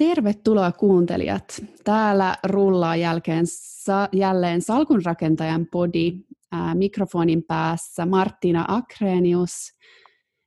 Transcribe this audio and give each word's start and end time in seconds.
Tervetuloa 0.00 0.72
kuuntelijat. 0.72 1.62
Täällä 1.84 2.36
rullaa 2.44 2.96
jälkeen 2.96 3.44
sa- 3.46 4.08
jälleen 4.12 4.62
salkunrakentajan 4.62 5.66
podi 5.72 6.12
ää, 6.52 6.74
mikrofonin 6.74 7.42
päässä 7.42 8.06
Martina 8.06 8.64
Akrenius. 8.68 9.52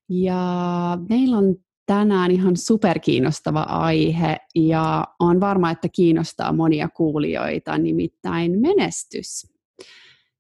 Ja 0.10 0.98
meillä 1.10 1.38
on 1.38 1.56
tänään 1.86 2.32
ihan 2.32 2.58
superkiinnostava 2.58 3.62
aihe 3.62 4.38
ja 4.56 5.06
on 5.20 5.40
varma, 5.40 5.72
että 5.72 5.90
kiinnostaa 5.90 6.54
monia 6.54 6.90
kuulijoita, 6.90 7.78
nimittäin 7.78 8.60
menestys. 8.60 9.54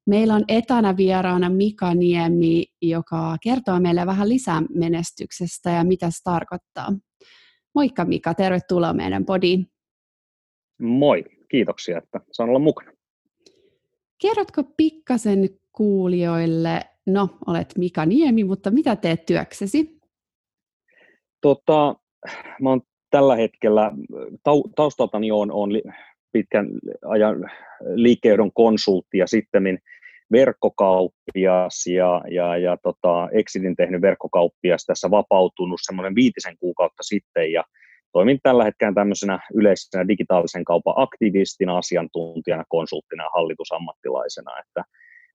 Meillä 0.07 0.35
on 0.35 0.43
etänä 0.47 0.97
vieraana 0.97 1.49
Mika 1.49 1.93
Niemi, 1.93 2.65
joka 2.81 3.37
kertoo 3.41 3.79
meille 3.79 4.05
vähän 4.05 4.29
lisää 4.29 4.61
menestyksestä 4.75 5.69
ja 5.69 5.83
mitä 5.83 6.11
se 6.11 6.23
tarkoittaa. 6.23 6.93
Moikka 7.75 8.05
Mika, 8.05 8.33
tervetuloa 8.33 8.93
meidän 8.93 9.25
podiin. 9.25 9.67
Moi, 10.81 11.23
kiitoksia, 11.49 11.97
että 11.97 12.19
saan 12.31 12.49
olla 12.49 12.59
mukana. 12.59 12.91
Kerrotko 14.21 14.63
pikkasen 14.77 15.49
kuulijoille, 15.71 16.81
no 17.05 17.29
olet 17.47 17.73
Mika 17.77 18.05
Niemi, 18.05 18.43
mutta 18.43 18.71
mitä 18.71 18.95
teet 18.95 19.25
työksesi? 19.25 19.99
Tota, 21.41 21.95
mä 22.61 22.69
oon 22.69 22.81
tällä 23.09 23.35
hetkellä, 23.35 23.91
taustaltani 24.75 25.31
on, 25.31 25.51
on 25.51 25.69
pitkän 26.31 26.67
ajan 27.05 27.51
liikkeydon 27.95 28.51
konsultti 28.53 29.17
ja 29.17 29.27
sitten 29.27 29.79
verkkokauppias 30.33 31.87
ja, 31.87 32.21
ja, 32.31 32.57
ja 32.57 32.77
tota, 32.83 33.29
Exitin 33.31 33.75
tehnyt 33.75 34.01
verkkokauppias 34.01 34.85
tässä 34.85 35.11
vapautunut 35.11 35.79
semmoinen 35.83 36.15
viitisen 36.15 36.57
kuukautta 36.57 37.03
sitten 37.03 37.51
ja 37.51 37.63
toimin 38.11 38.39
tällä 38.43 38.63
hetkellä 38.63 38.93
tämmöisenä 38.93 39.39
yleisenä 39.53 40.07
digitaalisen 40.07 40.63
kaupan 40.63 40.93
aktivistina, 40.97 41.77
asiantuntijana, 41.77 42.63
konsulttina 42.69 43.23
ja 43.23 43.29
hallitusammattilaisena, 43.33 44.51
että 44.59 44.83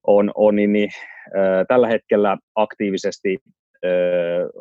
on, 0.06 0.32
on 0.34 0.56
niin, 0.56 0.72
niin, 0.72 0.90
äh, 1.36 1.66
tällä 1.68 1.88
hetkellä 1.88 2.38
aktiivisesti 2.54 3.38
äh, 3.84 3.90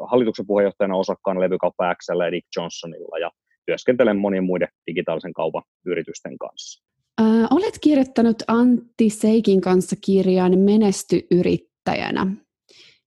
hallituksen 0.09 0.47
puheenjohtajana 0.47 0.95
osakkaan 0.95 1.39
levykauppa 1.39 1.95
XL 1.95 2.21
ja 2.21 2.31
Dick 2.31 2.47
Johnsonilla 2.55 3.17
ja 3.17 3.31
työskentelen 3.65 4.17
monien 4.17 4.43
muiden 4.43 4.67
digitaalisen 4.88 5.33
kaupan 5.33 5.63
yritysten 5.85 6.38
kanssa. 6.38 6.86
Äh, 7.21 7.47
olet 7.51 7.79
kirjoittanut 7.81 8.37
Antti 8.47 9.09
Seikin 9.09 9.61
kanssa 9.61 9.95
kirjan 10.05 10.59
Menesty 10.59 11.27
yrittäjänä. 11.31 12.27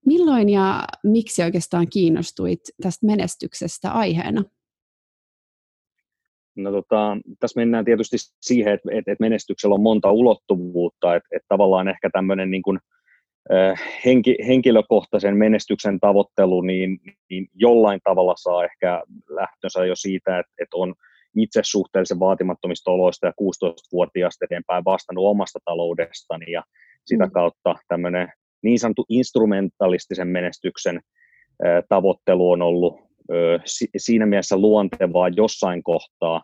Milloin 0.06 0.48
ja 0.48 0.82
miksi 1.04 1.42
oikeastaan 1.42 1.86
kiinnostuit 1.92 2.60
tästä 2.82 3.06
menestyksestä 3.06 3.90
aiheena? 3.90 4.44
No 6.56 6.70
tota, 6.72 7.16
tässä 7.40 7.60
mennään 7.60 7.84
tietysti 7.84 8.16
siihen, 8.40 8.72
että, 8.72 8.88
että, 8.92 9.12
että 9.12 9.22
menestyksellä 9.22 9.74
on 9.74 9.82
monta 9.82 10.12
ulottuvuutta, 10.12 11.14
että, 11.14 11.28
että 11.36 11.46
tavallaan 11.48 11.88
ehkä 11.88 12.10
tämmöinen 12.12 12.50
niin 12.50 12.62
kuin, 12.62 12.78
äh, 13.52 13.82
henki, 14.04 14.36
henkilökohtaisen 14.46 15.36
menestyksen 15.36 16.00
tavoittelu, 16.00 16.60
niin, 16.60 16.98
niin 17.30 17.48
jollain 17.54 18.00
tavalla 18.04 18.34
saa 18.36 18.64
ehkä 18.64 19.02
lähtönsä 19.28 19.84
jo 19.84 19.96
siitä, 19.96 20.38
että, 20.38 20.52
että 20.62 20.76
on 20.76 20.94
itse 21.36 21.60
suhteellisen 21.64 22.20
vaatimattomista 22.20 22.90
oloista 22.90 23.26
ja 23.26 23.32
16-vuotiaasta 23.42 24.44
eteenpäin 24.44 24.84
vastannut 24.84 25.24
omasta 25.24 25.58
taloudestani 25.64 26.52
ja 26.52 26.62
sitä 27.04 27.26
mm. 27.26 27.32
kautta 27.32 27.74
tämmöinen 27.88 28.28
niin 28.62 28.78
sanottu 28.78 29.04
instrumentalistisen 29.08 30.28
menestyksen 30.28 31.00
tavoittelu 31.88 32.50
on 32.50 32.62
ollut 32.62 33.00
siinä 33.96 34.26
mielessä 34.26 34.56
luontevaa 34.56 35.28
jossain 35.28 35.82
kohtaa, 35.82 36.42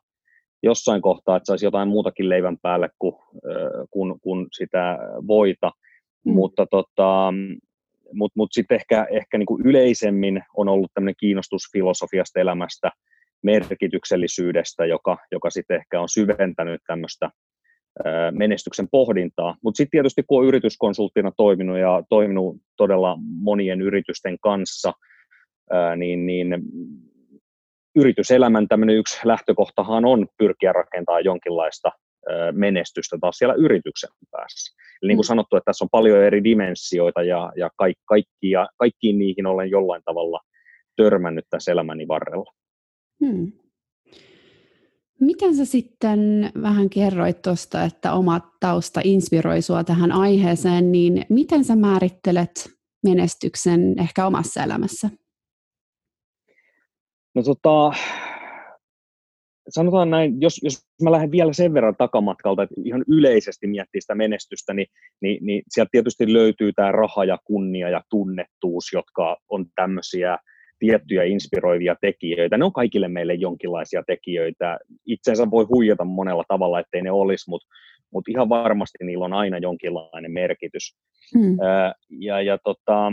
jossain 0.63 1.03
kohtaa, 1.03 1.37
että 1.37 1.47
saisi 1.47 1.67
jotain 1.67 1.89
muutakin 1.89 2.29
leivän 2.29 2.57
päälle 2.63 2.89
kuin, 2.99 3.15
kun, 3.91 4.21
kun 4.21 4.47
sitä 4.53 4.99
voita, 5.27 5.71
mm. 6.25 6.33
mutta 6.33 6.67
tota, 6.71 7.33
mut, 8.13 8.33
mut 8.37 8.49
sitten 8.53 8.75
ehkä, 8.75 9.07
ehkä 9.11 9.39
niinku 9.39 9.59
yleisemmin 9.65 10.43
on 10.57 10.69
ollut 10.69 10.91
tämmöinen 10.95 11.15
kiinnostus 11.21 11.63
filosofiasta 11.73 12.41
elämästä, 12.41 12.91
merkityksellisyydestä, 13.47 14.87
joka, 14.87 15.17
joka 15.33 15.51
sitten 15.51 15.77
ehkä 15.77 16.01
on 16.01 16.09
syventänyt 16.09 16.81
tämmöistä 16.87 17.31
menestyksen 18.31 18.89
pohdintaa. 18.91 19.57
Mutta 19.63 19.77
sitten 19.77 19.91
tietysti 19.91 20.23
kun 20.27 20.41
on 20.41 20.49
yrityskonsulttina 20.49 21.33
toiminut 21.37 21.79
ja 21.79 22.03
toiminut 22.09 22.57
todella 22.77 23.19
monien 23.21 23.81
yritysten 23.81 24.37
kanssa, 24.43 24.93
niin, 25.97 26.27
niin 26.27 26.49
yrityselämän 27.97 28.69
tämmöinen 28.69 28.97
yksi 28.97 29.21
lähtökohtahan 29.25 30.05
on 30.05 30.27
pyrkiä 30.39 30.73
rakentamaan 30.73 31.25
jonkinlaista 31.25 31.91
menestystä 32.53 33.19
taas 33.21 33.37
siellä 33.37 33.55
yrityksen 33.55 34.11
päässä. 34.31 34.77
Eli 35.03 35.09
niin 35.09 35.17
kuin 35.17 35.25
mm. 35.25 35.29
sanottu, 35.29 35.57
että 35.57 35.65
tässä 35.65 35.85
on 35.85 35.89
paljon 35.93 36.23
eri 36.23 36.45
dimensioita 36.45 37.23
ja, 37.23 37.53
ja 37.57 37.71
kaikki, 37.77 38.03
kaikkia, 38.07 38.67
kaikkiin 38.77 39.19
niihin 39.19 39.47
olen 39.47 39.71
jollain 39.71 40.03
tavalla 40.05 40.41
törmännyt 40.97 41.45
tässä 41.51 41.73
elämäni 41.73 42.09
varrella. 42.09 42.53
Hmm. 43.21 43.53
Miten 45.21 45.57
sä 45.57 45.65
sitten 45.65 46.51
vähän 46.63 46.91
kerroit 46.91 47.43
tuosta, 47.43 47.85
että 47.85 48.13
oma 48.13 48.41
tausta 48.61 49.01
inspiroi 49.05 49.63
sua 49.63 49.85
tähän 49.85 50.13
aiheeseen, 50.13 50.93
niin 50.93 51.25
miten 51.29 51.65
sä 51.65 51.77
määrittelet 51.77 52.71
menestyksen 53.05 53.99
ehkä 53.99 54.27
omassa 54.27 54.63
elämässä? 54.63 55.11
No 57.35 57.43
tota, 57.43 57.93
sanotaan 59.69 60.11
näin, 60.11 60.41
jos, 60.41 60.61
jos 60.63 60.87
mä 61.03 61.13
lähden 61.13 61.31
vielä 61.31 61.53
sen 61.53 61.75
verran 61.75 61.97
takamatkalta, 61.97 62.63
että 62.63 62.75
ihan 62.85 63.05
yleisesti 63.09 63.67
miettii 63.67 64.01
sitä 64.01 64.15
menestystä, 64.15 64.75
niin, 64.75 64.87
niin, 65.23 65.47
niin 65.47 65.63
sieltä 65.69 65.89
tietysti 65.93 66.33
löytyy 66.33 66.73
tämä 66.73 66.93
raha 66.93 67.25
ja 67.25 67.39
kunnia 67.45 67.91
ja 67.91 68.03
tunnettuus, 68.11 68.85
jotka 68.93 69.37
on 69.49 69.67
tämmöisiä 69.75 70.39
tiettyjä 70.79 71.25
inspiroivia 71.25 71.97
tekijöitä. 72.01 72.59
Ne 72.59 72.65
on 72.65 72.73
kaikille 72.73 73.09
meille 73.09 73.35
jonkinlaisia 73.35 74.03
tekijöitä. 74.07 74.79
Itsensä 75.07 75.51
voi 75.51 75.65
huijata 75.65 76.05
monella 76.05 76.45
tavalla, 76.49 76.81
ettei 76.81 77.03
ne 77.03 77.11
olisi, 77.11 77.51
mutta 77.51 77.69
mut 78.13 78.29
ihan 78.29 78.49
varmasti 78.49 79.05
niillä 79.05 79.25
on 79.25 79.33
aina 79.33 79.59
jonkinlainen 79.59 80.33
merkitys. 80.33 80.97
Hmm. 81.39 81.57
ja, 82.21 82.43
ja 82.43 82.59
tota, 82.59 83.13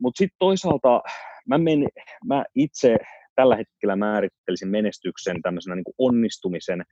mutta 0.00 0.18
sitten 0.18 0.36
toisaalta 0.38 1.02
mä, 1.46 1.58
men, 1.58 1.84
mä 2.24 2.44
itse 2.54 2.96
tällä 3.34 3.56
hetkellä 3.56 3.96
määrittelisin 3.96 4.68
menestyksen 4.68 5.42
tämmöisenä 5.42 5.76
niin 5.76 5.94
onnistumisen 5.98 6.84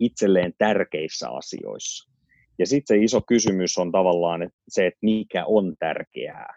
itselleen 0.00 0.52
tärkeissä 0.58 1.30
asioissa. 1.30 2.10
Ja 2.58 2.66
sitten 2.66 2.96
se 2.96 3.04
iso 3.04 3.20
kysymys 3.20 3.78
on 3.78 3.92
tavallaan 3.92 4.50
se, 4.68 4.86
että 4.86 4.98
mikä 5.02 5.44
on 5.46 5.74
tärkeää. 5.78 6.54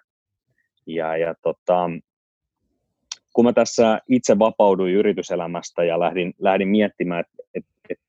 Ja, 0.88 1.18
ja 1.18 1.36
tota, 1.42 1.90
kun 3.34 3.46
mä 3.46 3.54
tässä 3.54 4.00
itse 4.10 4.40
vapauduin 4.40 4.94
yrityselämästä 4.94 5.84
ja 5.84 6.00
lähdin, 6.00 6.34
lähdin 6.40 6.68
miettimään, 6.68 7.20
että 7.20 7.44
et, 7.56 7.66
et, 7.90 8.00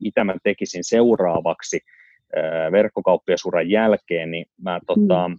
mitä 0.00 0.24
mä 0.24 0.34
tekisin 0.42 0.84
seuraavaksi 0.84 1.80
äh, 2.36 2.72
verkkokauppiasuran 2.72 3.70
jälkeen, 3.70 4.30
niin 4.30 4.46
mä 4.62 4.80
tota, 4.86 5.28
mm. 5.28 5.38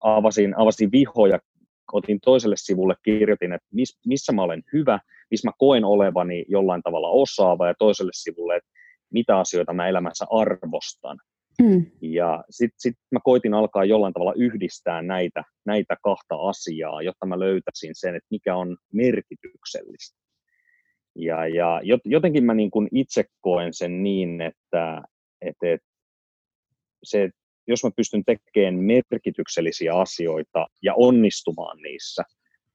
avasin, 0.00 0.58
avasin 0.58 0.92
vihoja, 0.92 1.38
otin 1.92 2.20
toiselle 2.20 2.56
sivulle, 2.58 2.94
kirjoitin, 3.02 3.52
että 3.52 3.68
miss, 3.72 3.98
missä 4.06 4.32
mä 4.32 4.42
olen 4.42 4.62
hyvä, 4.72 4.98
missä 5.30 5.48
mä 5.48 5.52
koen 5.58 5.84
olevani 5.84 6.44
jollain 6.48 6.82
tavalla 6.82 7.08
osaava, 7.08 7.66
ja 7.66 7.74
toiselle 7.78 8.12
sivulle, 8.14 8.56
että 8.56 8.70
mitä 9.12 9.38
asioita 9.38 9.72
mä 9.72 9.88
elämässä 9.88 10.26
arvostan. 10.30 11.18
Mm. 11.62 11.86
Ja 12.00 12.44
sitten 12.50 12.80
sit 12.80 12.96
mä 13.10 13.18
koitin 13.24 13.54
alkaa 13.54 13.84
jollain 13.84 14.12
tavalla 14.12 14.34
yhdistää 14.36 15.02
näitä, 15.02 15.44
näitä 15.66 15.96
kahta 16.02 16.36
asiaa, 16.36 17.02
jotta 17.02 17.26
mä 17.26 17.38
löytäisin 17.38 17.94
sen, 17.94 18.14
että 18.14 18.26
mikä 18.30 18.56
on 18.56 18.76
merkityksellistä. 18.92 20.20
Ja, 21.16 21.48
ja 21.48 21.80
jotenkin 22.04 22.44
mä 22.44 22.54
niin 22.54 22.70
kuin 22.70 22.88
itse 22.94 23.24
koen 23.40 23.74
sen 23.74 24.02
niin, 24.02 24.40
että, 24.40 25.02
että, 25.40 25.72
että 25.72 25.88
se, 27.02 27.30
jos 27.68 27.84
mä 27.84 27.90
pystyn 27.96 28.22
tekemään 28.24 28.84
merkityksellisiä 28.84 29.94
asioita 29.94 30.66
ja 30.82 30.94
onnistumaan 30.94 31.78
niissä, 31.78 32.22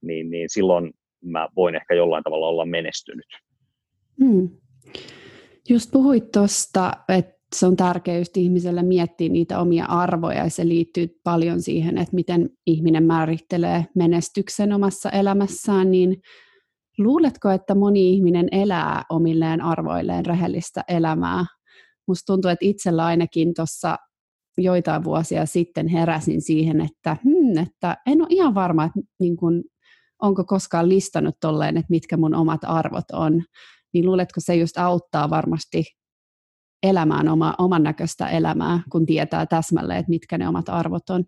niin, 0.01 0.29
niin 0.29 0.49
silloin 0.49 0.93
mä 1.23 1.49
voin 1.55 1.75
ehkä 1.75 1.93
jollain 1.93 2.23
tavalla 2.23 2.47
olla 2.47 2.65
menestynyt. 2.65 3.27
Hmm. 4.23 4.49
Just 5.69 5.91
puhuit 5.91 6.31
tuosta, 6.31 6.91
että 7.09 7.34
se 7.55 7.65
on 7.65 7.75
tärkeää 7.75 8.17
just 8.17 8.37
ihmiselle 8.37 8.83
miettiä 8.83 9.29
niitä 9.29 9.59
omia 9.59 9.85
arvoja 9.85 10.43
ja 10.43 10.49
se 10.49 10.67
liittyy 10.67 11.07
paljon 11.23 11.61
siihen, 11.61 11.97
että 11.97 12.15
miten 12.15 12.49
ihminen 12.65 13.03
määrittelee 13.03 13.85
menestyksen 13.95 14.73
omassa 14.73 15.09
elämässään, 15.09 15.91
niin 15.91 16.21
luuletko, 16.97 17.49
että 17.49 17.75
moni 17.75 18.09
ihminen 18.09 18.47
elää 18.51 19.03
omilleen 19.09 19.61
arvoilleen 19.61 20.25
rehellistä 20.25 20.83
elämää? 20.87 21.45
Musta 22.07 22.33
tuntuu, 22.33 22.51
että 22.51 22.65
itsellä 22.65 23.05
ainakin 23.05 23.53
tuossa 23.53 23.97
joitain 24.57 25.03
vuosia 25.03 25.45
sitten 25.45 25.87
heräsin 25.87 26.41
siihen, 26.41 26.81
että, 26.81 27.17
hmm, 27.23 27.63
että 27.63 27.97
en 28.07 28.21
ole 28.21 28.27
ihan 28.29 28.55
varma, 28.55 28.83
että 28.83 28.99
niin 29.19 29.37
kun, 29.37 29.63
onko 30.21 30.43
koskaan 30.43 30.89
listannut 30.89 31.35
tolleen, 31.41 31.77
että 31.77 31.89
mitkä 31.89 32.17
mun 32.17 32.35
omat 32.35 32.61
arvot 32.63 33.11
on. 33.13 33.43
niin 33.93 34.05
luuletko 34.05 34.39
se 34.39 34.55
just 34.55 34.77
auttaa 34.77 35.29
varmasti 35.29 35.83
elämään 36.89 37.29
oma, 37.29 37.53
oman 37.57 37.83
näköistä 37.83 38.29
elämää, 38.29 38.79
kun 38.91 39.05
tietää 39.05 39.45
täsmälleen, 39.45 39.99
että 39.99 40.09
mitkä 40.09 40.37
ne 40.37 40.47
omat 40.47 40.69
arvot 40.69 41.09
on? 41.09 41.23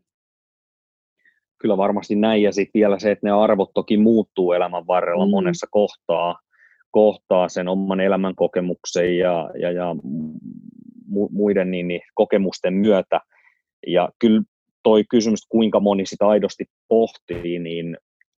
Kyllä 1.58 1.78
varmasti 1.78 2.16
näin, 2.16 2.44
ja 2.44 2.52
sitten 2.52 2.80
vielä 2.80 3.00
se, 3.00 3.12
että 3.12 3.28
ne 3.28 3.32
arvot 3.32 3.72
toki 3.74 3.98
muuttuu 3.98 4.52
elämän 4.52 4.88
varrella 4.88 5.26
mm. 5.26 5.30
monessa 5.30 5.68
kohtaa, 5.72 6.40
kohtaa 6.92 7.50
sen 7.50 7.68
oman 7.68 8.00
elämän 8.00 8.36
kokemuksen 8.36 9.18
ja, 9.18 9.50
ja, 9.60 9.72
ja 9.72 9.96
muiden 11.32 11.72
niin, 11.72 11.88
niin, 11.88 12.02
kokemusten 12.14 12.74
myötä. 12.74 13.22
Ja 13.88 14.10
kyllä 14.20 14.42
toi 14.84 15.04
kysymys, 15.10 15.40
kuinka 15.50 15.80
moni 15.80 16.06
sitä 16.06 16.28
aidosti 16.28 16.66
pohtii, 16.88 17.60
niin 17.60 17.98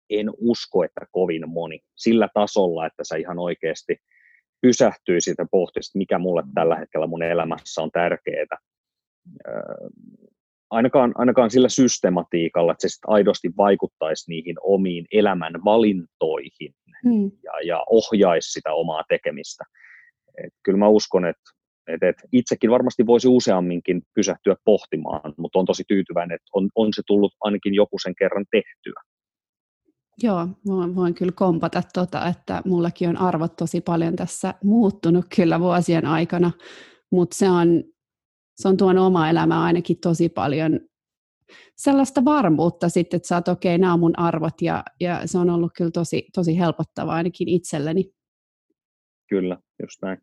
en 0.10 0.30
usko, 0.38 0.84
että 0.84 1.06
kovin 1.12 1.50
moni. 1.50 1.80
Sillä 1.96 2.30
tasolla, 2.34 2.86
että 2.86 3.04
sä 3.04 3.16
ihan 3.16 3.40
oikeasti 3.40 3.98
pysähtyisit 4.62 5.36
ja 5.38 5.46
pohtisit, 5.52 5.96
mikä 5.96 6.20
mulle 6.20 6.44
tällä 6.54 6.76
hetkellä 6.76 7.08
mun 7.08 7.24
elämässä 7.24 7.82
on 7.82 7.92
tärkeää. 7.92 8.58
Ainakaan, 10.70 11.12
ainakaan 11.16 11.52
sillä 11.52 11.70
systematiikalla, 11.70 12.72
että 12.72 12.82
se 12.82 12.90
sit 12.90 13.04
aidosti 13.08 13.50
vaikuttaisi 13.58 14.32
niihin 14.32 14.56
omiin 14.62 15.06
elämän 15.12 15.54
valintoihin 15.66 16.74
hmm. 17.04 17.32
ja, 17.44 17.52
ja 17.64 17.86
ohjaisi 17.90 18.52
sitä 18.52 18.74
omaa 18.74 19.04
tekemistä. 19.10 19.64
Et 20.44 20.54
kyllä 20.64 20.78
mä 20.78 20.88
uskon, 20.88 21.26
että 21.26 21.52
et, 21.88 22.04
et 22.04 22.16
itsekin 22.32 22.72
varmasti 22.72 23.06
voisi 23.06 23.28
useamminkin 23.28 24.02
pysähtyä 24.16 24.56
pohtimaan, 24.66 25.34
mutta 25.38 25.60
on 25.60 25.66
tosi 25.66 25.84
tyytyväinen, 25.88 26.36
että 26.36 26.50
on, 26.54 26.70
on 26.76 26.94
se 26.94 27.02
tullut 27.08 27.34
ainakin 27.42 27.74
joku 27.76 27.98
sen 28.00 28.14
kerran 28.20 28.46
tehtyä. 28.52 29.02
Joo, 30.24 30.48
voin, 30.66 30.96
voin 30.96 31.14
kyllä 31.14 31.32
kompata 31.32 31.84
tota, 31.94 32.28
että 32.28 32.62
mullakin 32.66 33.10
on 33.10 33.18
arvot 33.18 33.56
tosi 33.56 33.82
paljon 33.82 34.16
tässä 34.16 34.54
muuttunut 34.64 35.26
kyllä 35.36 35.60
vuosien 35.60 36.06
aikana, 36.06 36.52
mutta 37.12 37.38
se 37.38 37.50
on, 37.50 37.84
se 38.56 38.68
on 38.68 38.78
tuonut 38.78 39.06
oma 39.06 39.30
elämää 39.30 39.62
ainakin 39.62 39.98
tosi 40.00 40.30
paljon 40.30 40.80
sellaista 41.78 42.26
varmuutta 42.26 42.90
sitten, 42.90 43.18
että 43.18 43.28
sä 43.28 43.36
oot 43.36 43.48
okei, 43.48 43.76
okay, 43.76 43.82
nämä 43.82 43.94
on 43.94 44.00
mun 44.00 44.20
arvot 44.20 44.62
ja, 44.62 44.84
ja 45.00 45.28
se 45.28 45.38
on 45.38 45.50
ollut 45.50 45.72
kyllä 45.78 45.92
tosi, 45.92 46.28
tosi 46.36 46.60
helpottavaa 46.60 47.16
ainakin 47.16 47.48
itselleni. 47.48 48.12
Kyllä, 49.30 49.58
just 49.82 50.02
näin. 50.02 50.18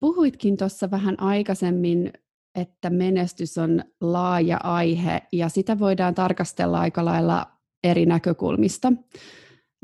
Puhuitkin 0.00 0.56
tuossa 0.56 0.90
vähän 0.90 1.20
aikaisemmin, 1.20 2.12
että 2.54 2.90
menestys 2.90 3.58
on 3.58 3.84
laaja 4.00 4.56
aihe 4.62 5.22
ja 5.32 5.48
sitä 5.48 5.78
voidaan 5.78 6.14
tarkastella 6.14 6.80
aika 6.80 7.04
lailla 7.04 7.53
eri 7.84 8.06
näkökulmista. 8.06 8.92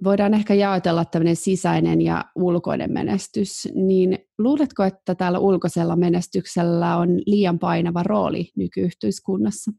Voidaan 0.04 0.34
ehkä 0.34 0.54
jaotella 0.54 1.04
tämmöinen 1.04 1.36
sisäinen 1.36 2.02
ja 2.02 2.24
ulkoinen 2.34 2.92
menestys, 2.92 3.68
niin 3.74 4.18
luuletko, 4.38 4.82
että 4.84 5.14
täällä 5.14 5.38
ulkoisella 5.38 5.96
menestyksellä 5.96 6.96
on 6.96 7.08
liian 7.26 7.58
painava 7.58 8.02
rooli 8.02 8.50
nykyyhteiskunnassa? 8.56 9.70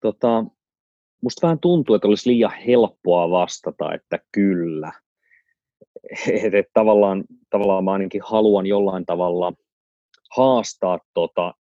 Tota, 0.00 0.44
musta 1.22 1.46
vähän 1.46 1.58
tuntuu, 1.58 1.94
että 1.94 2.08
olisi 2.08 2.30
liian 2.30 2.52
helppoa 2.66 3.30
vastata, 3.30 3.94
että 3.94 4.18
kyllä. 4.32 4.92
Et, 6.44 6.54
et 6.54 6.66
tavallaan, 6.72 7.24
tavallaan 7.50 7.84
mä 7.84 7.92
ainakin 7.92 8.20
haluan 8.24 8.66
jollain 8.66 9.06
tavalla 9.06 9.52
haastaa 10.36 10.98
tota, 11.14 11.54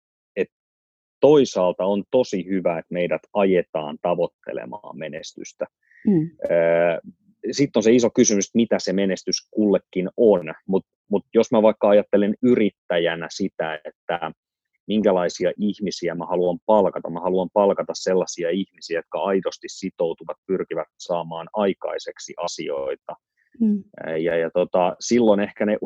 toisaalta 1.25 1.86
on 1.86 2.04
tosi 2.12 2.45
hyvä, 2.45 2.80
että 2.80 2.94
meidät 2.94 3.22
ajetaan 3.33 3.98
tavoittelemaan 4.01 4.98
menestystä. 4.98 5.66
Mm. 6.07 6.30
Sitten 7.51 7.80
on 7.80 7.83
se 7.83 7.92
iso 7.92 8.10
kysymys, 8.10 8.56
mitä 8.56 8.80
se 8.80 8.94
menestys 8.94 9.36
kullekin 9.51 10.10
on, 10.18 10.54
mutta 10.68 10.89
mut 11.10 11.25
jos 11.33 11.51
mä 11.51 11.62
vaikka 11.62 11.89
ajattelen 11.89 12.36
yrittäjänä 12.44 13.27
sitä, 13.31 13.80
että 13.86 14.31
minkälaisia 14.88 15.51
ihmisiä 15.57 16.16
mä 16.16 16.25
haluan 16.25 16.60
palkata. 16.66 17.10
Mä 17.10 17.19
haluan 17.19 17.50
palkata 17.54 17.94
sellaisia 17.95 18.50
ihmisiä, 18.50 19.00
jotka 19.00 19.24
aidosti 19.24 19.68
sitoutuvat, 19.69 20.38
pyrkivät 20.48 20.88
saamaan 20.98 21.48
aikaiseksi 21.54 22.33
asioita. 22.38 23.13
Mm. 23.60 23.83
Ja, 24.24 24.38
ja 24.38 24.50
tota, 24.54 24.95
silloin 25.00 25.39
ehkä 25.39 25.66
ne 25.66 25.78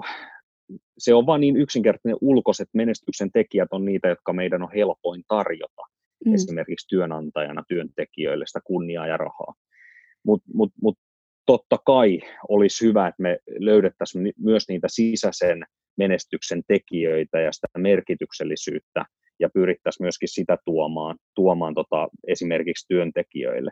se 0.97 1.13
on 1.13 1.25
vain 1.25 1.41
niin 1.41 1.57
yksinkertainen 1.57 2.17
ulkoiset 2.21 2.69
menestyksen 2.73 3.31
tekijät 3.31 3.67
on 3.71 3.85
niitä, 3.85 4.07
jotka 4.07 4.33
meidän 4.33 4.63
on 4.63 4.71
helpoin 4.75 5.23
tarjota 5.27 5.81
mm. 6.25 6.33
esimerkiksi 6.33 6.87
työnantajana 6.87 7.63
työntekijöille 7.67 8.47
sitä 8.47 8.59
kunniaa 8.63 9.07
ja 9.07 9.17
rahaa. 9.17 9.53
Mutta 10.25 10.49
mut, 10.53 10.71
mut 10.81 10.97
totta 11.45 11.77
kai 11.85 12.19
olisi 12.49 12.85
hyvä, 12.85 13.07
että 13.07 13.21
me 13.21 13.39
löydettäisiin 13.59 14.33
myös 14.37 14.63
niitä 14.69 14.87
sisäisen 14.91 15.63
menestyksen 15.97 16.61
tekijöitä 16.67 17.39
ja 17.39 17.51
sitä 17.51 17.67
merkityksellisyyttä 17.77 19.05
ja 19.39 19.49
pyrittäisiin 19.53 20.05
myöskin 20.05 20.29
sitä 20.29 20.57
tuomaan, 20.65 21.17
tuomaan 21.35 21.73
tota, 21.73 22.09
esimerkiksi 22.27 22.85
työntekijöille 22.87 23.71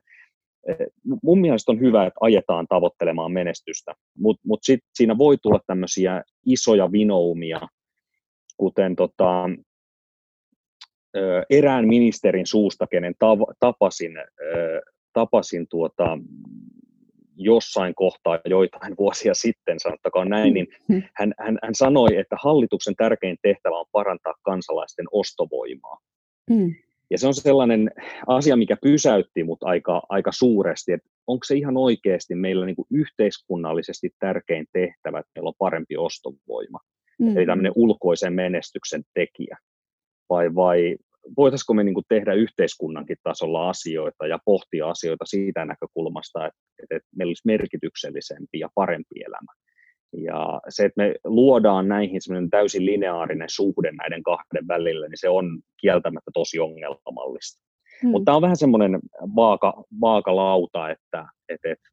mun 1.24 1.42
mielestä 1.42 1.72
on 1.72 1.80
hyvä, 1.80 2.06
että 2.06 2.18
ajetaan 2.22 2.68
tavoittelemaan 2.70 3.32
menestystä, 3.32 3.94
mutta 4.18 4.42
mut 4.46 4.60
sit 4.64 4.80
siinä 4.94 5.18
voi 5.18 5.38
tulla 5.38 5.60
tämmöisiä 5.68 6.24
isoja 6.46 6.92
vinoumia, 6.92 7.60
kuten 8.58 8.96
tota, 8.96 9.50
erään 11.50 11.88
ministerin 11.88 12.48
suusta, 12.48 12.88
kenen 12.88 13.14
tapasin, 13.60 14.12
tapasin 15.14 15.68
tuota, 15.70 16.18
jossain 17.36 17.96
kohtaa 17.96 18.40
joitain 18.46 18.96
vuosia 19.00 19.34
sitten, 19.34 19.80
sanottakaa 19.80 20.26
näin, 20.26 20.54
niin 20.54 20.68
hän, 21.14 21.34
hän, 21.40 21.58
hän 21.64 21.76
sanoi, 21.76 22.18
että 22.18 22.36
hallituksen 22.44 22.96
tärkein 22.96 23.38
tehtävä 23.42 23.80
on 23.80 23.86
parantaa 23.92 24.34
kansalaisten 24.42 25.06
ostovoimaa. 25.12 25.98
Mm. 26.50 26.76
Ja 27.12 27.18
se 27.18 27.28
on 27.28 27.34
sellainen 27.34 27.92
asia, 28.28 28.56
mikä 28.56 28.78
pysäytti 28.82 29.44
mut 29.44 29.64
aika, 29.64 30.02
aika 30.10 30.32
suuresti, 30.32 30.92
että 30.92 31.10
onko 31.28 31.44
se 31.44 31.56
ihan 31.56 31.78
oikeasti 31.78 32.36
meillä 32.36 32.66
niin 32.66 32.76
kuin 32.76 32.88
yhteiskunnallisesti 32.92 34.10
tärkein 34.20 34.66
tehtävä, 34.74 35.20
että 35.20 35.32
meillä 35.36 35.48
on 35.48 35.54
parempi 35.60 35.98
ostovoima, 35.98 36.80
mm. 37.20 37.38
eli 37.38 37.46
tämmöinen 37.46 37.72
ulkoisen 37.76 38.34
menestyksen 38.34 39.04
tekijä, 39.14 39.58
vai, 40.30 40.56
vai 40.56 40.98
voitaisiko 41.38 41.74
me 41.74 41.84
niin 41.84 41.94
kuin 41.94 42.06
tehdä 42.10 42.34
yhteiskunnankin 42.34 43.18
tasolla 43.24 43.70
asioita 43.70 44.28
ja 44.28 44.40
pohtia 44.46 44.90
asioita 44.90 45.26
siitä 45.26 45.66
näkökulmasta, 45.66 46.46
että, 46.46 46.96
että 46.96 47.10
meillä 47.16 47.30
olisi 47.30 47.42
merkityksellisempi 47.46 48.60
ja 48.60 48.70
parempi 48.76 49.16
elämä. 49.26 49.52
Ja 50.14 50.62
se, 50.70 50.86
että 50.86 51.02
me 51.04 51.16
luodaan 51.24 51.88
näihin 51.88 52.22
semmoinen 52.22 52.50
täysin 52.50 52.86
lineaarinen 52.86 53.50
suhde 53.50 53.92
näiden 53.92 54.24
kahden 54.24 54.68
välillä, 54.68 55.08
niin 55.08 55.20
se 55.20 55.30
on 55.30 55.60
kieltämättä 55.82 56.32
tosi 56.34 56.60
ongelmallista. 56.60 57.64
Hmm. 58.02 58.12
Mutta 58.12 58.26
tämä 58.26 58.36
on 58.36 58.42
vähän 58.42 58.58
semmoinen 58.58 59.00
vaaka, 59.36 59.84
vaakalauta, 60.02 60.90
että, 60.90 61.28
että, 61.50 61.72
että 61.72 61.90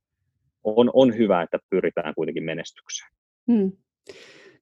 on, 0.64 0.90
on 0.92 1.16
hyvä, 1.16 1.42
että 1.42 1.58
pyritään 1.70 2.14
kuitenkin 2.14 2.44
menestykseen. 2.44 3.10
Hmm. 3.52 3.72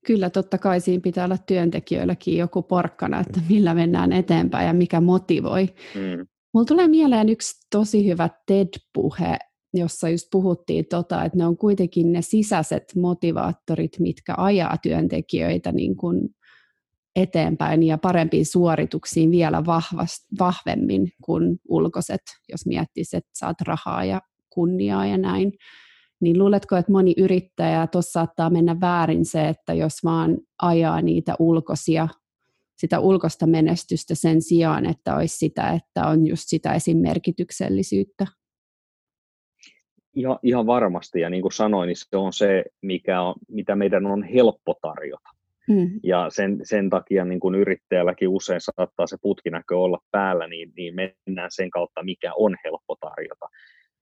Kyllä, 0.07 0.31
totta 0.31 0.59
kai 0.59 0.81
siinä 0.81 1.01
pitää 1.01 1.25
olla 1.25 1.39
työntekijöilläkin 1.47 2.39
joku 2.39 2.63
porkkana, 2.63 3.21
että 3.21 3.41
millä 3.49 3.75
mennään 3.75 4.13
eteenpäin 4.13 4.67
ja 4.67 4.73
mikä 4.73 5.01
motivoi. 5.01 5.67
Hmm. 5.95 6.27
Mulla 6.55 6.67
tulee 6.67 6.89
mieleen 6.89 7.29
yksi 7.29 7.67
tosi 7.71 8.09
hyvä 8.09 8.29
TED-puhe, 8.47 9.39
jossa 9.75 10.09
just 10.09 10.27
puhuttiin, 10.33 10.87
tota, 10.91 11.25
että 11.25 11.39
ne 11.39 11.47
on 11.47 11.57
kuitenkin 11.57 12.13
ne 12.13 12.23
sisäiset 12.23 12.85
motivaattorit, 12.97 13.99
mitkä 13.99 14.35
ajaa 14.37 14.77
työntekijöitä 14.83 15.73
niin 15.73 15.97
kuin 15.97 16.29
eteenpäin 17.17 17.83
ja 17.83 17.99
parempiin 17.99 18.47
suorituksiin 18.47 19.31
vielä 19.31 19.67
vahvast, 19.67 20.25
vahvemmin 20.39 21.13
kuin 21.25 21.59
ulkoiset, 21.69 22.23
jos 22.49 22.67
miettisit, 22.67 23.15
että 23.15 23.31
saat 23.35 23.61
rahaa 23.61 24.05
ja 24.05 24.21
kunniaa 24.51 25.07
ja 25.07 25.19
näin. 25.19 25.53
Niin 26.21 26.39
luuletko, 26.39 26.77
että 26.77 26.93
moni 26.93 27.15
yrittäjä 27.17 27.87
tuossa 27.87 28.13
saattaa 28.13 28.51
mennä 28.51 28.81
väärin 28.81 29.25
se, 29.25 29.49
että 29.49 29.75
jos 29.75 29.93
vaan 30.05 30.39
ajaa 30.63 31.03
niitä 31.03 31.35
ulkoisia, 31.39 32.09
sitä 32.77 33.01
ulkoista 33.01 33.47
menestystä 33.47 34.15
sen 34.15 34.43
sijaan, 34.43 34.87
että 34.87 35.17
olisi 35.17 35.37
sitä, 35.37 35.71
että 35.71 36.07
on 36.07 36.27
just 36.27 36.43
sitä 36.47 36.75
esimerkityksellisyyttä? 36.75 38.27
Ihan, 40.15 40.39
ihan 40.43 40.67
varmasti, 40.67 41.21
ja 41.21 41.31
niin 41.31 41.43
kuin 41.43 41.53
sanoin, 41.53 41.87
niin 41.87 41.97
se 41.97 42.17
on 42.17 42.33
se, 42.33 42.65
mikä 42.83 43.23
on, 43.23 43.35
mitä 43.49 43.77
meidän 43.77 44.07
on 44.07 44.23
helppo 44.23 44.75
tarjota. 44.83 45.29
Mm. 45.69 46.01
Ja 46.03 46.27
sen, 46.31 46.61
sen 46.63 46.91
takia 46.91 47.25
niin 47.25 47.41
kuin 47.41 47.55
yrittäjälläkin 47.55 48.29
usein 48.29 48.61
saattaa 48.61 49.07
se 49.07 49.17
putkinäkö 49.23 49.79
olla 49.79 49.99
päällä, 50.11 50.49
niin, 50.49 50.73
niin 50.77 50.95
mennään 50.95 51.51
sen 51.53 51.71
kautta, 51.71 52.03
mikä 52.03 52.33
on 52.37 52.57
helppo 52.65 52.97
tarjota. 53.01 53.47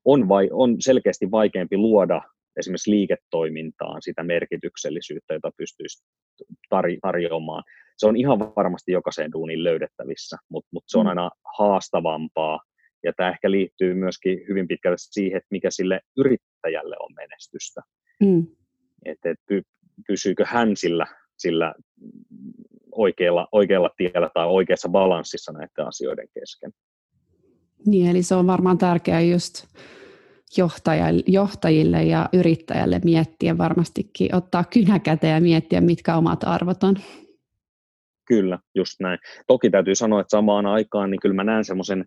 On, 0.04 0.28
vai, 0.28 0.48
on 0.52 0.76
selkeästi 0.80 1.30
vaikeampi 1.30 1.76
luoda 1.76 2.22
esimerkiksi 2.56 2.90
liiketoimintaan 2.90 4.02
sitä 4.02 4.22
merkityksellisyyttä, 4.22 5.34
jota 5.34 5.50
pystyisi 5.56 6.04
tar- 6.74 6.98
tarjoamaan. 7.02 7.62
Se 7.96 8.06
on 8.06 8.16
ihan 8.16 8.38
varmasti 8.38 8.92
jokaiseen 8.92 9.32
duunin 9.32 9.64
löydettävissä, 9.64 10.36
mutta 10.48 10.68
mut 10.72 10.84
se 10.86 10.98
on 10.98 11.06
mm. 11.06 11.08
aina 11.08 11.30
haastavampaa 11.58 12.60
ja 13.04 13.12
tämä 13.16 13.30
ehkä 13.30 13.50
liittyy 13.50 13.94
myöskin 13.94 14.38
hyvin 14.48 14.68
pitkälle 14.68 14.96
siihen, 14.98 15.36
että 15.36 15.48
mikä 15.50 15.70
sille 15.70 16.00
yrittäjälle 16.16 16.96
on 17.00 17.14
menestystä. 17.16 17.80
Mm. 18.20 18.46
että, 19.04 19.30
että 19.30 19.54
pysyykö 20.06 20.44
hän 20.46 20.76
sillä, 20.76 21.06
sillä 21.38 21.74
oikealla, 22.92 23.48
oikealla 23.52 23.90
tiellä 23.96 24.30
tai 24.34 24.46
oikeassa 24.46 24.88
balanssissa 24.88 25.52
näiden 25.52 25.86
asioiden 25.86 26.28
kesken. 26.34 26.72
Niin, 27.86 28.10
eli 28.10 28.22
se 28.22 28.34
on 28.34 28.46
varmaan 28.46 28.78
tärkeää 28.78 29.20
just 29.20 29.66
johtajille 31.26 32.02
ja 32.02 32.28
yrittäjälle 32.32 33.00
miettiä 33.04 33.58
varmastikin, 33.58 34.34
ottaa 34.34 34.64
kynäkäteen 34.64 35.34
ja 35.34 35.40
miettiä, 35.40 35.80
mitkä 35.80 36.16
omat 36.16 36.44
arvot 36.44 36.84
on. 36.84 36.96
Kyllä, 38.26 38.58
just 38.74 39.00
näin. 39.00 39.18
Toki 39.46 39.70
täytyy 39.70 39.94
sanoa, 39.94 40.20
että 40.20 40.30
samaan 40.30 40.66
aikaan 40.66 41.10
niin 41.10 41.20
kyllä 41.20 41.34
mä 41.34 41.44
näen 41.44 41.64
semmoisen 41.64 42.04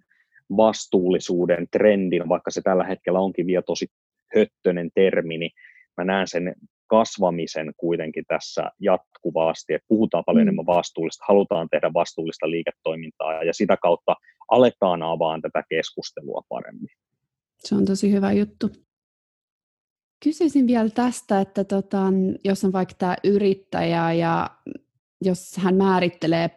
vastuullisuuden 0.58 1.68
trendin, 1.72 2.30
vaikka 2.30 2.52
se 2.52 2.62
tällä 2.62 2.84
hetkellä 2.84 3.20
onkin 3.20 3.48
vielä 3.48 3.62
tosi 3.62 3.88
höttönen 4.36 4.90
termi, 4.96 5.38
niin 5.38 5.52
mä 5.98 6.04
näen 6.04 6.28
sen 6.28 6.56
kasvamisen 6.88 7.74
kuitenkin 7.78 8.24
tässä 8.28 8.72
jatkuvasti, 8.80 9.74
että 9.74 9.86
puhutaan 9.88 10.24
paljon 10.26 10.44
mm. 10.44 10.48
enemmän 10.48 10.66
vastuullista, 10.66 11.26
halutaan 11.28 11.68
tehdä 11.72 11.94
vastuullista 11.94 12.50
liiketoimintaa 12.50 13.44
ja 13.44 13.54
sitä 13.54 13.78
kautta 13.82 14.16
aletaan 14.52 15.04
avaan 15.04 15.42
tätä 15.42 15.64
keskustelua 15.70 16.42
paremmin. 16.50 16.90
Se 17.60 17.76
on 17.76 17.86
tosi 17.86 18.12
hyvä 18.12 18.32
juttu. 18.32 18.70
Kysyisin 20.24 20.68
vielä 20.68 20.90
tästä, 20.90 21.42
että 21.42 21.64
tota, 21.64 22.04
jos 22.44 22.64
on 22.64 22.74
vaikka 22.74 22.96
tämä 22.98 23.16
yrittäjä 23.24 24.14
ja 24.14 24.50
jos 25.22 25.58
hän 25.58 25.76
määrittelee 25.76 26.50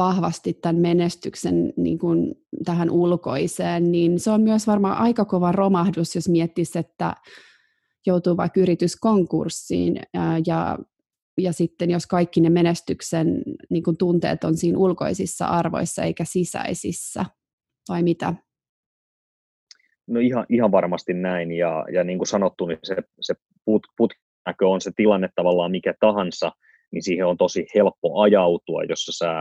vahvasti 0.00 0.52
tämän 0.52 0.76
menestyksen 0.76 1.72
niin 1.76 1.98
kuin 1.98 2.34
tähän 2.64 2.90
ulkoiseen, 2.90 3.92
niin 3.92 4.20
se 4.20 4.30
on 4.30 4.40
myös 4.40 4.66
varmaan 4.66 4.98
aika 4.98 5.24
kova 5.24 5.52
romahdus, 5.52 6.14
jos 6.14 6.28
miettisi, 6.28 6.78
että 6.78 7.14
joutuu 8.06 8.36
vaikka 8.36 8.60
yrityskonkurssiin 8.60 10.00
ja, 10.46 10.78
ja 11.38 11.52
sitten 11.52 11.90
jos 11.90 12.06
kaikki 12.06 12.40
ne 12.40 12.50
menestyksen 12.50 13.42
niin 13.70 13.82
kuin 13.82 13.96
tunteet 13.96 14.44
on 14.44 14.56
siinä 14.56 14.78
ulkoisissa 14.78 15.46
arvoissa 15.46 16.02
eikä 16.02 16.24
sisäisissä, 16.24 17.24
vai 17.88 18.02
mitä? 18.02 18.34
No 20.06 20.20
ihan, 20.20 20.46
ihan 20.48 20.72
varmasti 20.72 21.14
näin, 21.14 21.52
ja, 21.52 21.84
ja 21.92 22.04
niin 22.04 22.18
kuin 22.18 22.28
sanottu, 22.28 22.66
niin 22.66 22.78
se, 22.82 22.96
se 23.20 23.34
put, 23.64 23.82
putnäkö 23.96 24.68
on 24.68 24.80
se 24.80 24.90
tilanne 24.96 25.28
tavallaan 25.34 25.70
mikä 25.70 25.94
tahansa, 26.00 26.52
niin 26.92 27.02
siihen 27.02 27.26
on 27.26 27.36
tosi 27.36 27.66
helppo 27.74 28.20
ajautua, 28.20 28.84
jos 28.88 29.04
sä 29.04 29.32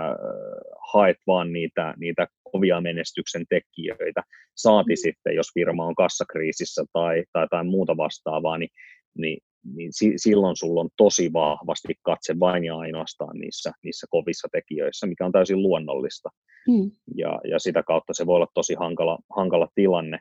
haet 0.94 1.18
vaan 1.28 1.54
niitä, 1.54 1.94
niitä 1.98 2.28
kovia 2.52 2.82
menestyksen 2.82 3.46
tekijöitä. 3.50 4.24
Saati 4.56 4.94
mm. 4.94 4.98
sitten, 4.98 5.36
jos 5.36 5.48
firma 5.54 5.86
on 5.86 5.96
kassakriisissä 5.96 6.86
tai, 6.94 7.24
tai 7.34 7.44
jotain 7.44 7.68
muuta 7.68 7.98
vastaavaa, 7.98 8.58
niin, 8.58 8.70
niin, 9.18 9.40
niin 9.76 9.94
si, 9.94 10.14
silloin 10.16 10.56
sulla 10.56 10.82
on 10.82 10.90
tosi 10.98 11.34
vahvasti 11.34 11.94
katse 12.02 12.40
vain 12.40 12.66
ja 12.66 12.78
ainoastaan 12.78 13.40
niissä, 13.40 13.72
niissä 13.84 14.08
kovissa 14.10 14.48
tekijöissä, 14.52 15.08
mikä 15.08 15.26
on 15.26 15.32
täysin 15.32 15.62
luonnollista. 15.62 16.30
Mm. 16.68 16.92
Ja, 17.16 17.40
ja 17.50 17.60
sitä 17.60 17.84
kautta 17.84 18.14
se 18.14 18.26
voi 18.26 18.36
olla 18.36 18.48
tosi 18.54 18.74
hankala, 18.74 19.20
hankala 19.36 19.68
tilanne 19.76 20.20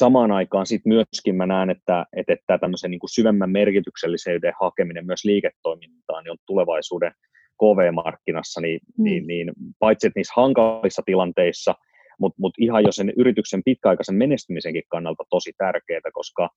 samaan 0.00 0.32
aikaan 0.32 0.66
sit 0.66 0.82
myöskin 0.84 1.34
mä 1.36 1.46
näen, 1.46 1.70
että, 1.70 2.06
että, 2.16 2.32
että 2.32 2.58
tämmöisen 2.58 2.90
niin 2.90 3.00
kuin 3.00 3.10
syvemmän 3.10 3.50
merkityksellisyyden 3.50 4.52
hakeminen 4.60 5.06
myös 5.06 5.24
liiketoimintaan 5.24 6.24
niin 6.24 6.30
on 6.30 6.38
tulevaisuuden 6.46 7.12
KV-markkinassa, 7.60 8.60
niin, 8.60 8.80
mm. 8.98 9.04
niin, 9.04 9.26
niin 9.26 9.52
paitsi 9.78 10.06
että 10.06 10.18
niissä 10.18 10.32
hankalissa 10.36 11.02
tilanteissa, 11.06 11.74
mutta 12.20 12.36
mut 12.40 12.54
ihan 12.58 12.84
jo 12.84 12.92
sen 12.92 13.12
yrityksen 13.16 13.62
pitkäaikaisen 13.64 14.14
menestymisenkin 14.14 14.82
kannalta 14.88 15.24
tosi 15.30 15.52
tärkeää, 15.58 16.00
koska 16.12 16.50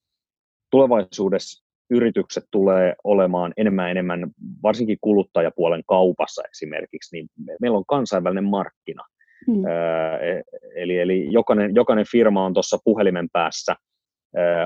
tulevaisuudessa 0.72 1.64
yritykset 1.90 2.44
tulee 2.52 2.96
olemaan 3.04 3.54
enemmän 3.58 3.92
enemmän, 3.92 4.32
varsinkin 4.64 4.98
kuluttajapuolen 5.02 5.84
kaupassa 5.88 6.42
esimerkiksi, 6.52 7.16
niin 7.16 7.28
meillä 7.62 7.78
on 7.78 7.86
kansainvälinen 7.88 8.44
markkina. 8.44 9.04
Mm. 9.48 9.66
E, 9.66 10.42
eli, 10.76 11.00
eli 11.00 11.28
jokainen, 11.32 11.76
jokainen 11.76 12.06
firma 12.12 12.46
on 12.46 12.54
tuossa 12.54 12.78
puhelimen 12.84 13.30
päässä, 13.34 13.76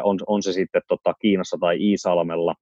on, 0.03 0.17
on 0.27 0.43
se 0.43 0.53
sitten 0.53 0.81
tota, 0.87 1.13
Kiinassa 1.21 1.57
tai 1.59 1.77
Iisalmella, 1.79 2.55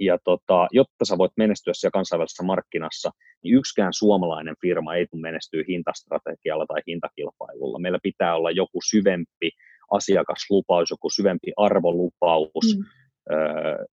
ja 0.00 0.18
tota, 0.24 0.68
jotta 0.72 1.04
sä 1.04 1.18
voit 1.18 1.32
menestyä 1.36 1.74
siellä 1.74 1.92
kansainvälisessä 1.92 2.42
markkinassa, 2.42 3.10
niin 3.44 3.54
yksikään 3.56 3.92
suomalainen 3.92 4.54
firma 4.60 4.94
ei 4.94 5.06
tule 5.06 5.20
menestyä 5.20 5.62
hintastrategialla 5.68 6.66
tai 6.66 6.80
hintakilpailulla. 6.86 7.78
Meillä 7.78 7.98
pitää 8.02 8.36
olla 8.36 8.50
joku 8.50 8.78
syvempi 8.90 9.50
asiakaslupaus, 9.90 10.90
joku 10.90 11.10
syvempi 11.10 11.52
arvolupaus, 11.56 12.76
mm. 12.76 12.84
öö, 13.34 13.84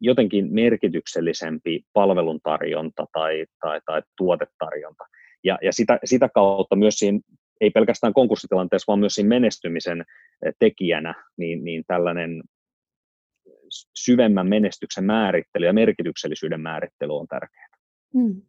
jotenkin 0.00 0.54
merkityksellisempi 0.54 1.82
palveluntarjonta 1.92 3.06
tai, 3.12 3.46
tai, 3.60 3.80
tai 3.86 4.02
tuotetarjonta. 4.16 5.04
Ja, 5.44 5.58
ja 5.62 5.72
sitä, 5.72 5.98
sitä 6.04 6.28
kautta 6.28 6.76
myös 6.76 6.94
siinä, 6.94 7.20
ei 7.60 7.70
pelkästään 7.70 8.14
konkurssitilanteessa, 8.14 8.84
vaan 8.88 8.98
myös 8.98 9.14
siinä 9.14 9.28
menestymisen 9.28 10.00
eh, 10.46 10.54
tekijänä, 10.58 11.14
niin, 11.36 11.64
niin 11.64 11.84
tällainen 11.86 12.42
syvemmän 13.94 14.48
menestyksen 14.48 15.04
määrittely 15.04 15.66
ja 15.66 15.72
merkityksellisyyden 15.72 16.60
määrittely 16.60 17.16
on 17.16 17.26
tärkeää. 17.26 17.68
Hmm. 18.14 18.42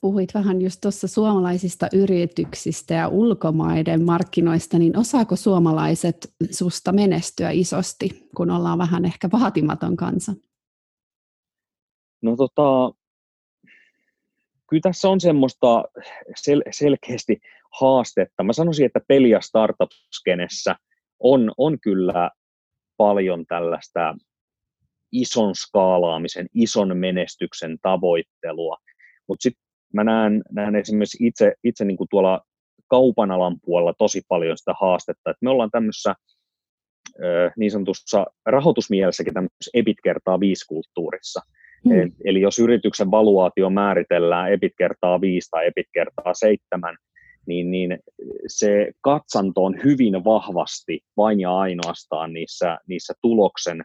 Puhuit 0.00 0.34
vähän 0.34 0.62
just 0.62 0.80
tuossa 0.80 1.08
suomalaisista 1.08 1.88
yrityksistä 1.92 2.94
ja 2.94 3.08
ulkomaiden 3.08 4.04
markkinoista, 4.04 4.78
niin 4.78 4.98
osaako 4.98 5.36
suomalaiset 5.36 6.16
susta 6.50 6.92
menestyä 6.92 7.50
isosti, 7.50 8.28
kun 8.36 8.50
ollaan 8.50 8.78
vähän 8.78 9.04
ehkä 9.04 9.28
vaatimaton 9.32 9.96
kansa? 9.96 10.32
No 12.22 12.36
tota, 12.36 12.94
kyllä 14.70 14.80
tässä 14.80 15.08
on 15.08 15.20
semmoista 15.20 15.84
sel- 16.30 16.68
selkeästi 16.70 17.40
haastetta. 17.80 18.42
Mä 18.42 18.52
sanoisin, 18.52 18.86
että 18.86 19.00
peli- 19.08 19.30
ja 19.30 19.40
startup-skenessä 19.40 20.76
on, 21.20 21.52
on 21.58 21.78
kyllä 21.80 22.30
paljon 22.96 23.46
tällaista 23.46 24.14
ison 25.12 25.54
skaalaamisen, 25.54 26.46
ison 26.54 26.96
menestyksen 26.96 27.78
tavoittelua. 27.82 28.76
Mutta 29.28 29.42
sitten 29.42 29.64
mä 29.94 30.04
näen, 30.04 30.42
näen 30.52 30.76
esimerkiksi 30.76 31.26
itse, 31.26 31.54
itse 31.64 31.84
niin 31.84 31.96
kuin 31.96 32.08
tuolla 32.10 32.40
kaupan 32.88 33.30
alan 33.30 33.56
puolella 33.64 33.94
tosi 33.98 34.22
paljon 34.28 34.58
sitä 34.58 34.74
haastetta, 34.80 35.30
että 35.30 35.38
me 35.44 35.50
ollaan 35.50 35.70
tämmöisessä 35.70 36.14
niin 37.56 37.70
sanotussa 37.70 38.26
rahoitusmielessäkin 38.46 39.34
tämmöisessä 39.34 39.70
EBIT 39.74 39.96
kertaa 40.04 40.40
viisi 40.40 40.66
kulttuurissa. 40.66 41.40
Hmm. 41.88 42.12
Eli 42.24 42.40
jos 42.40 42.58
yrityksen 42.58 43.10
valuaatio 43.10 43.70
määritellään 43.70 44.52
EBIT 44.52 44.72
kertaa 44.78 45.20
5 45.20 45.50
tai 45.50 45.66
EBIT 45.66 45.86
kertaa 45.92 46.34
7, 46.34 46.96
niin, 47.46 47.70
niin 47.70 47.98
se 48.46 48.92
katsanto 49.00 49.64
on 49.64 49.76
hyvin 49.84 50.24
vahvasti 50.24 51.00
vain 51.16 51.40
ja 51.40 51.58
ainoastaan 51.58 52.32
niissä, 52.32 52.78
niissä 52.88 53.14
tuloksen 53.22 53.82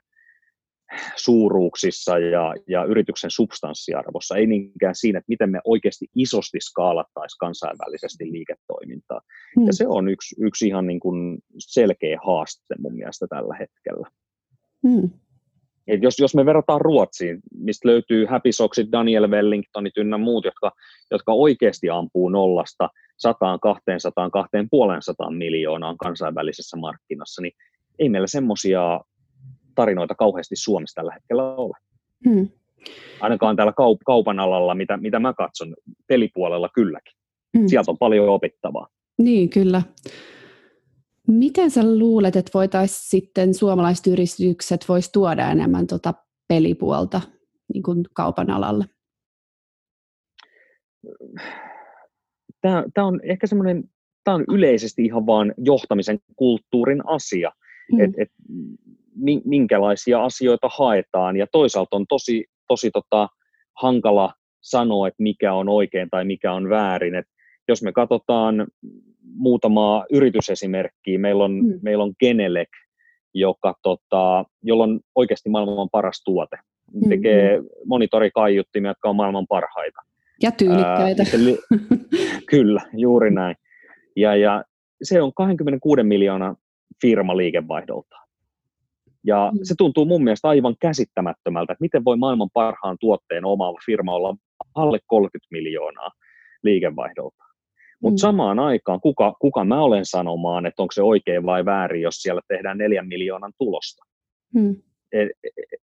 suuruuksissa 1.16 2.20
ja, 2.20 2.56
ja 2.68 2.84
yrityksen 2.84 3.32
substanssiarvossa, 3.32 4.36
ei 4.36 4.48
niinkään 4.48 4.96
siinä, 4.96 5.20
että 5.20 5.30
miten 5.30 5.50
me 5.50 5.60
oikeasti 5.66 6.06
isosti 6.16 6.58
skaalattaisiin 6.62 7.38
kansainvälisesti 7.40 8.32
liiketoimintaa. 8.32 9.22
Hmm. 9.56 9.68
Ja 9.68 9.74
se 9.74 9.88
on 9.88 10.10
yksi, 10.10 10.36
yksi 10.40 10.68
ihan 10.68 10.88
niin 10.88 11.00
kuin 11.00 11.40
selkeä 11.58 12.20
haaste 12.26 12.76
mun 12.80 12.96
mielestä 12.96 13.28
tällä 13.30 13.56
hetkellä. 13.60 14.10
Hmm. 14.88 15.10
Et 15.90 16.04
jos, 16.04 16.20
jos 16.20 16.36
me 16.36 16.46
verrataan 16.46 16.82
Ruotsiin, 16.82 17.40
mistä 17.60 17.88
löytyy 17.88 18.26
Happy 18.26 18.52
Socksit, 18.52 18.92
Daniel 18.92 19.32
Wellingtonit 19.32 19.98
ynnä 19.98 20.18
muut, 20.18 20.46
jotka, 20.46 20.72
jotka 21.12 21.34
oikeasti 21.34 21.90
ampuu 21.90 22.30
nollasta 22.30 22.90
100, 23.18 23.60
200, 23.62 24.30
250 24.30 25.38
miljoonaan 25.38 25.98
kansainvälisessä 25.98 26.78
markkinassa, 26.78 27.42
niin 27.42 27.54
ei 28.00 28.10
meillä 28.10 28.28
semmoisia 28.28 29.02
tarinoita 29.76 30.16
kauheasti 30.16 30.56
Suomessa 30.56 30.96
tällä 30.96 31.14
hetkellä 31.14 31.56
ole. 31.56 31.78
Hmm. 32.30 32.48
Ainakaan 33.22 33.56
täällä 33.56 33.72
kaup- 33.72 34.04
kaupan 34.06 34.40
alalla, 34.40 34.76
mitä, 34.76 34.98
mitä 34.98 35.20
mä 35.20 35.34
katson, 35.34 35.76
pelipuolella 36.08 36.70
kylläkin. 36.74 37.14
Hmm. 37.58 37.68
Sieltä 37.68 37.92
on 37.92 37.98
paljon 37.98 38.30
opittavaa. 38.30 38.88
Niin, 39.18 39.50
kyllä. 39.50 39.82
Miten 41.32 41.72
sä 41.72 41.82
luulet, 41.84 42.36
että 42.36 42.52
voitaisiin 42.54 43.10
sitten 43.10 43.54
suomalaiset 43.54 44.08
yritykset 44.08 44.90
vois 44.90 45.12
tuoda 45.12 45.52
enemmän 45.52 45.88
tuota 45.88 46.14
pelipuolta 46.48 47.22
niin 47.74 47.84
kuin 47.84 48.04
kaupan 48.14 48.50
alalle? 48.50 48.86
Tämä, 52.62 52.84
tämä 52.94 53.08
on 53.08 53.20
ehkä 53.24 53.48
semmoinen, 53.48 53.84
tämä 54.24 54.36
on 54.36 54.46
yleisesti 54.48 55.06
ihan 55.06 55.26
vaan 55.26 55.54
johtamisen 55.58 56.20
kulttuurin 56.36 57.08
asia, 57.08 57.52
mm. 57.92 58.00
että 58.00 58.22
et, 58.22 58.32
minkälaisia 59.46 60.24
asioita 60.24 60.70
haetaan 60.78 61.38
ja 61.38 61.48
toisaalta 61.52 61.96
on 61.96 62.06
tosi, 62.10 62.46
tosi 62.68 62.92
tota, 62.92 63.28
hankala 63.82 64.34
sanoa, 64.62 65.08
että 65.08 65.24
mikä 65.24 65.54
on 65.54 65.70
oikein 65.70 66.10
tai 66.10 66.26
mikä 66.26 66.54
on 66.54 66.70
väärin. 66.70 67.16
Et 67.16 67.26
jos 67.72 67.84
me 67.84 67.92
katsotaan 67.92 68.68
muutamaa 69.36 70.06
yritysesimerkkiä, 70.12 71.20
meillä 71.20 71.44
on, 71.44 71.52
mm. 71.52 71.80
meillä 71.82 72.04
on 72.04 72.14
Genelec, 72.20 72.70
joka, 73.34 73.74
tota, 73.84 74.46
jolla 74.64 74.84
on 74.84 75.00
oikeasti 75.16 75.50
maailman 75.50 75.90
paras 75.92 76.24
tuote. 76.24 76.58
Mm-hmm. 76.94 77.10
Tekee 77.10 77.62
monitorikaiuttimia, 77.86 78.92
jotka 78.92 79.10
on 79.10 79.16
maailman 79.16 79.48
parhaita. 79.48 80.02
Ja 80.42 80.52
tyylikkäitä. 80.52 81.24
Ää, 81.24 81.46
li- 81.46 81.60
kyllä, 82.52 82.82
juuri 82.94 83.32
näin. 83.32 83.56
Ja, 84.16 84.36
ja 84.36 84.64
se 85.04 85.22
on 85.22 85.34
26 85.34 86.04
miljoonaa 86.04 86.56
firma 87.02 87.38
liikevaihdolta. 87.38 88.16
Ja 89.24 89.52
mm. 89.54 89.60
se 89.64 89.76
tuntuu 89.78 90.06
mun 90.06 90.24
mielestä 90.24 90.48
aivan 90.48 90.76
käsittämättömältä, 90.82 91.74
että 91.74 91.84
miten 91.84 92.06
voi 92.06 92.18
maailman 92.18 92.50
parhaan 92.54 92.98
tuotteen 93.00 93.46
omaava 93.46 93.78
firma 93.86 94.14
olla 94.14 94.36
alle 94.76 95.00
30 95.08 95.48
miljoonaa 95.52 96.10
liikevaihdolta. 96.64 97.49
Mutta 98.02 98.16
mm. 98.16 98.22
samaan 98.22 98.60
aikaan, 98.60 99.02
kuka, 99.02 99.36
kuka 99.42 99.66
mä 99.66 99.82
olen 99.82 100.06
sanomaan, 100.06 100.66
että 100.66 100.82
onko 100.82 100.92
se 100.92 101.02
oikein 101.02 101.46
vai 101.46 101.66
väärin, 101.66 102.02
jos 102.02 102.16
siellä 102.16 102.42
tehdään 102.48 102.78
neljän 102.78 103.08
miljoonan 103.08 103.54
tulosta. 103.58 104.04
Mm. 104.54 104.76
En, 105.14 105.30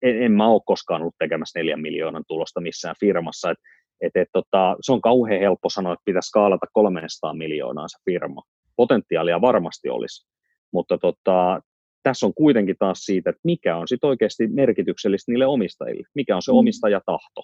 en, 0.03 0.23
en 0.23 0.33
mä 0.33 0.49
ole 0.49 0.61
koskaan 0.67 1.03
ollut 1.03 1.15
tekemässä 1.19 1.59
neljän 1.59 1.81
miljoonan 1.81 2.25
tulosta 2.29 2.61
missään 2.61 2.95
firmassa. 3.01 3.51
Et, 3.51 3.59
et, 4.01 4.17
et, 4.17 4.29
tota, 4.33 4.77
se 4.81 4.93
on 4.93 5.01
kauhean 5.01 5.41
helppo 5.41 5.69
sanoa, 5.71 5.93
että 5.93 6.03
pitäisi 6.05 6.29
skaalata 6.29 6.67
300 6.73 7.35
miljoonaa 7.35 7.89
se 7.89 7.99
firma. 8.05 8.43
Potentiaalia 8.77 9.41
varmasti 9.41 9.89
olisi, 9.89 10.27
mutta 10.73 10.99
tota, 10.99 11.61
tässä 12.03 12.27
on 12.27 12.35
kuitenkin 12.35 12.77
taas 12.79 12.99
siitä, 12.99 13.31
että 13.31 13.41
mikä 13.45 13.77
on 13.77 13.89
sitten 13.89 14.09
oikeasti 14.09 14.47
merkityksellistä 14.49 15.33
niille 15.33 15.47
omistajille, 15.47 16.09
mikä 16.15 16.37
on 16.37 16.43
se 16.43 16.53
mm. 16.53 16.59
omistajatahto. 16.59 17.43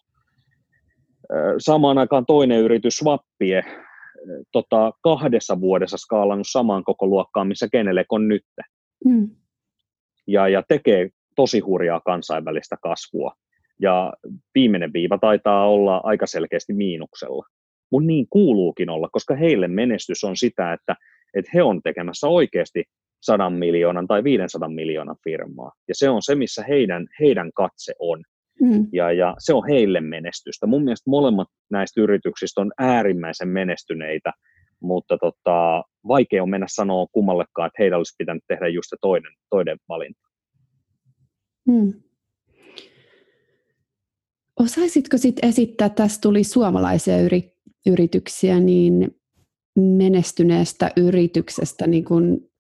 Samaan 1.59 1.99
aikaan 1.99 2.26
toinen 2.26 2.59
yritys, 2.59 2.97
Swappie, 2.97 3.64
tota, 4.52 4.93
kahdessa 5.02 5.61
vuodessa 5.61 5.97
skaalannut 5.97 6.47
samaan 6.50 6.85
koko 6.85 7.07
luokkaan, 7.07 7.49
missä 7.49 7.69
kenelle 7.73 8.05
on 8.11 8.29
nyt. 8.29 8.45
Mm. 9.05 9.31
Ja, 10.26 10.49
ja 10.49 10.62
tekee 10.69 11.09
tosi 11.37 11.61
hurjaa 11.61 12.00
kansainvälistä 12.00 12.76
kasvua. 12.83 13.33
Ja 13.81 14.12
viimeinen 14.55 14.93
viiva 14.93 15.19
taitaa 15.19 15.69
olla 15.69 16.00
aika 16.05 16.26
selkeästi 16.26 16.73
miinuksella. 16.73 17.47
Mutta 17.93 18.07
niin 18.07 18.26
kuuluukin 18.31 18.91
olla, 18.91 19.09
koska 19.12 19.35
heille 19.35 19.69
menestys 19.69 20.25
on 20.25 20.37
sitä, 20.37 20.73
että, 20.73 20.97
että 21.35 21.50
he 21.55 21.62
on 21.62 21.81
tekemässä 21.83 22.29
oikeasti 22.29 22.85
100 23.23 23.50
miljoonan 23.50 24.07
tai 24.07 24.25
500 24.25 24.69
miljoonan 24.69 25.17
firmaa. 25.25 25.73
Ja 25.88 25.95
se 25.95 26.09
on 26.09 26.23
se, 26.23 26.35
missä 26.35 26.64
heidän, 26.69 27.07
heidän 27.21 27.50
katse 27.55 27.93
on. 27.99 28.25
Mm. 28.62 28.87
Ja, 28.92 29.12
ja 29.12 29.35
se 29.38 29.54
on 29.54 29.69
heille 29.69 30.00
menestystä. 30.00 30.66
Mun 30.66 30.85
mielestä 30.85 31.11
molemmat 31.11 31.49
näistä 31.71 32.00
yrityksistä 32.00 32.61
on 32.61 32.73
äärimmäisen 32.78 33.49
menestyneitä, 33.49 34.33
mutta 34.83 35.19
tota, 35.19 35.83
vaikea 36.09 36.42
on 36.42 36.50
mennä 36.50 36.66
sanoa 36.69 37.07
kummallekaan, 37.12 37.66
että 37.66 37.83
heidän 37.83 37.99
olisi 37.99 38.14
pitänyt 38.19 38.42
tehdä 38.49 38.69
just 38.69 38.88
se 38.90 38.97
toinen, 39.00 39.33
toinen 39.50 39.78
valinta. 39.88 40.28
Mm. 41.69 41.92
Osaisitko 44.61 45.19
sitten 45.19 45.49
esittää, 45.49 45.88
tässä 45.88 46.21
tuli 46.21 46.45
suomalaisia 46.45 47.21
yri, 47.21 47.52
yrityksiä, 47.87 48.61
niin 48.61 49.16
menestyneestä 49.76 50.90
yrityksestä 50.97 51.87
niin 51.87 52.04
kun 52.04 52.52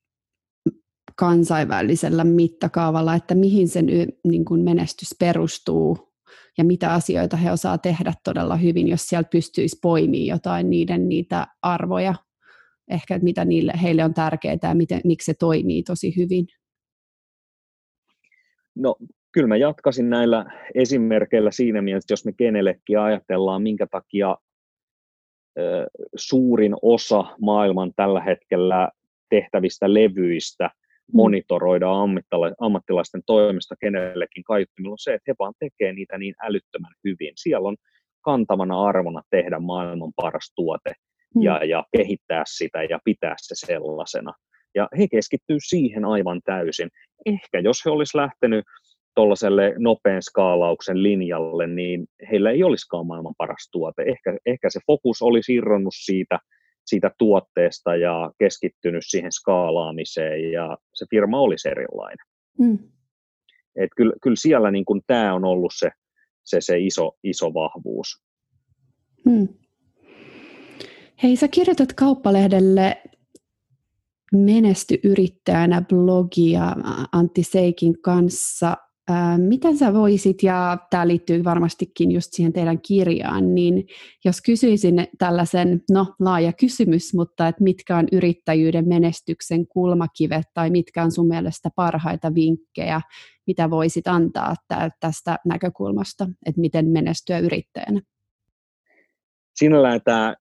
kansainvälisellä 1.22 2.24
mittakaavalla, 2.24 3.14
että 3.14 3.34
mihin 3.34 3.68
sen 3.68 3.86
niin 4.24 4.44
kuin 4.44 4.64
menestys 4.64 5.08
perustuu 5.18 6.12
ja 6.58 6.64
mitä 6.64 6.92
asioita 6.92 7.36
he 7.36 7.52
osaa 7.52 7.78
tehdä 7.78 8.12
todella 8.24 8.56
hyvin, 8.56 8.88
jos 8.88 9.08
siellä 9.08 9.28
pystyisi 9.32 9.78
poimimaan 9.82 10.26
jotain 10.26 10.70
niiden 10.70 11.08
niitä 11.08 11.46
arvoja, 11.62 12.14
ehkä 12.90 13.18
mitä 13.18 13.44
niille, 13.44 13.72
heille 13.82 14.04
on 14.04 14.14
tärkeää 14.14 14.58
ja 14.62 14.74
miten, 14.74 15.00
miksi 15.04 15.26
se 15.26 15.34
toimii 15.38 15.82
tosi 15.82 16.16
hyvin. 16.16 16.46
No 18.74 18.96
kyllä 19.32 19.48
mä 19.48 19.56
jatkasin 19.56 20.10
näillä 20.10 20.46
esimerkkeillä 20.74 21.50
siinä 21.50 21.82
mielessä, 21.82 22.12
jos 22.12 22.24
me 22.24 22.32
kenellekin 22.32 22.98
ajatellaan, 22.98 23.62
minkä 23.62 23.86
takia 23.86 24.36
suurin 26.16 26.74
osa 26.82 27.24
maailman 27.40 27.92
tällä 27.96 28.20
hetkellä 28.20 28.88
tehtävistä 29.30 29.94
levyistä 29.94 30.70
Mm. 31.08 31.16
monitoroida 31.16 31.86
ammattilaisten 32.60 33.22
toimesta 33.26 33.74
kenellekin 33.80 34.44
kaiuttimilla 34.44 34.92
on 34.92 34.98
se, 34.98 35.14
että 35.14 35.30
he 35.30 35.34
vaan 35.38 35.54
tekee 35.58 35.92
niitä 35.92 36.18
niin 36.18 36.34
älyttömän 36.42 36.92
hyvin. 37.04 37.32
Siellä 37.36 37.68
on 37.68 37.76
kantavana 38.24 38.82
arvona 38.82 39.22
tehdä 39.30 39.58
maailman 39.58 40.12
paras 40.16 40.52
tuote 40.54 40.92
mm. 41.34 41.42
ja, 41.42 41.64
ja 41.64 41.84
kehittää 41.96 42.42
sitä 42.46 42.82
ja 42.82 42.98
pitää 43.04 43.34
se 43.38 43.66
sellaisena. 43.66 44.32
Ja 44.74 44.88
he 44.98 45.08
keskittyy 45.08 45.56
siihen 45.60 46.04
aivan 46.04 46.40
täysin. 46.44 46.88
Ehkä 47.26 47.60
jos 47.60 47.84
he 47.84 47.90
olisivat 47.90 48.22
lähtenyt 48.24 48.64
tuollaiselle 49.14 49.74
nopean 49.78 50.22
skaalauksen 50.22 51.02
linjalle, 51.02 51.66
niin 51.66 52.06
heillä 52.30 52.50
ei 52.50 52.62
olisikaan 52.62 53.06
maailman 53.06 53.34
paras 53.38 53.68
tuote. 53.72 54.02
Ehkä, 54.02 54.36
ehkä 54.46 54.70
se 54.70 54.80
fokus 54.86 55.22
olisi 55.22 55.54
irronnut 55.54 55.94
siitä– 55.96 56.38
siitä 56.86 57.10
tuotteesta 57.18 57.96
ja 57.96 58.32
keskittynyt 58.38 59.02
siihen 59.06 59.32
skaalaamiseen 59.32 60.52
ja 60.52 60.78
se 60.94 61.06
firma 61.10 61.40
olisi 61.40 61.68
erilainen. 61.68 62.26
Mm. 62.58 62.78
Et 63.76 63.90
kyllä, 63.96 64.12
kyllä 64.22 64.36
siellä 64.36 64.70
niin 64.70 64.84
kuin 64.84 65.00
tämä 65.06 65.34
on 65.34 65.44
ollut 65.44 65.72
se, 65.76 65.90
se, 66.44 66.60
se 66.60 66.78
iso, 66.78 67.12
iso 67.22 67.54
vahvuus. 67.54 68.22
Mm. 69.24 69.48
Hei, 71.22 71.36
sä 71.36 71.48
kirjoitat 71.48 71.92
kauppalehdelle 71.92 73.02
Menesty 74.32 74.98
yrittäjänä 75.04 75.82
blogia 75.88 76.76
Antti 77.12 77.42
Seikin 77.42 78.02
kanssa 78.02 78.76
Miten 79.38 79.76
sä 79.76 79.94
voisit, 79.94 80.42
ja 80.42 80.78
tämä 80.90 81.08
liittyy 81.08 81.44
varmastikin 81.44 82.12
just 82.12 82.28
siihen 82.32 82.52
teidän 82.52 82.80
kirjaan, 82.80 83.54
niin 83.54 83.86
jos 84.24 84.42
kysyisin 84.42 85.06
tällaisen, 85.18 85.82
no 85.90 86.14
laaja 86.20 86.52
kysymys, 86.52 87.14
mutta 87.14 87.48
että 87.48 87.64
mitkä 87.64 87.96
on 87.96 88.08
yrittäjyyden 88.12 88.88
menestyksen 88.88 89.66
kulmakivet 89.66 90.46
tai 90.54 90.70
mitkä 90.70 91.02
on 91.02 91.12
sun 91.12 91.28
mielestä 91.28 91.70
parhaita 91.76 92.34
vinkkejä, 92.34 93.00
mitä 93.46 93.70
voisit 93.70 94.08
antaa 94.08 94.54
tästä 95.00 95.38
näkökulmasta, 95.44 96.28
että 96.46 96.60
miten 96.60 96.88
menestyä 96.88 97.38
yrittäjänä? 97.38 98.00
Sinällään 99.54 100.00
tämä 100.04 100.34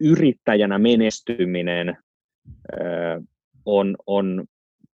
yrittäjänä 0.00 0.78
menestyminen 0.78 1.96
on, 3.64 3.96
on 4.06 4.44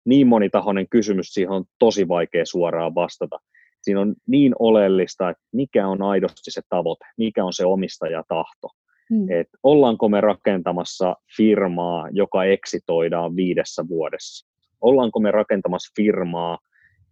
niin 0.08 0.26
monitahoinen 0.26 0.88
kysymys, 0.88 1.26
siihen 1.26 1.50
on 1.50 1.64
tosi 1.78 2.08
vaikea 2.08 2.46
suoraan 2.46 2.94
vastata. 2.94 3.38
Siinä 3.82 4.00
on 4.00 4.14
niin 4.26 4.54
oleellista, 4.58 5.30
että 5.30 5.42
mikä 5.52 5.88
on 5.88 6.02
aidosti 6.02 6.50
se 6.50 6.60
tavoite, 6.68 7.04
mikä 7.16 7.44
on 7.44 7.52
se 7.52 7.66
omistajatahto. 7.66 8.68
Hmm. 9.10 9.30
Et 9.30 9.48
ollaanko 9.62 10.08
me 10.08 10.20
rakentamassa 10.20 11.16
firmaa, 11.36 12.08
joka 12.12 12.44
eksitoidaan 12.44 13.36
viidessä 13.36 13.88
vuodessa? 13.88 14.48
Ollaanko 14.80 15.20
me 15.20 15.30
rakentamassa 15.30 15.92
firmaa, 15.96 16.58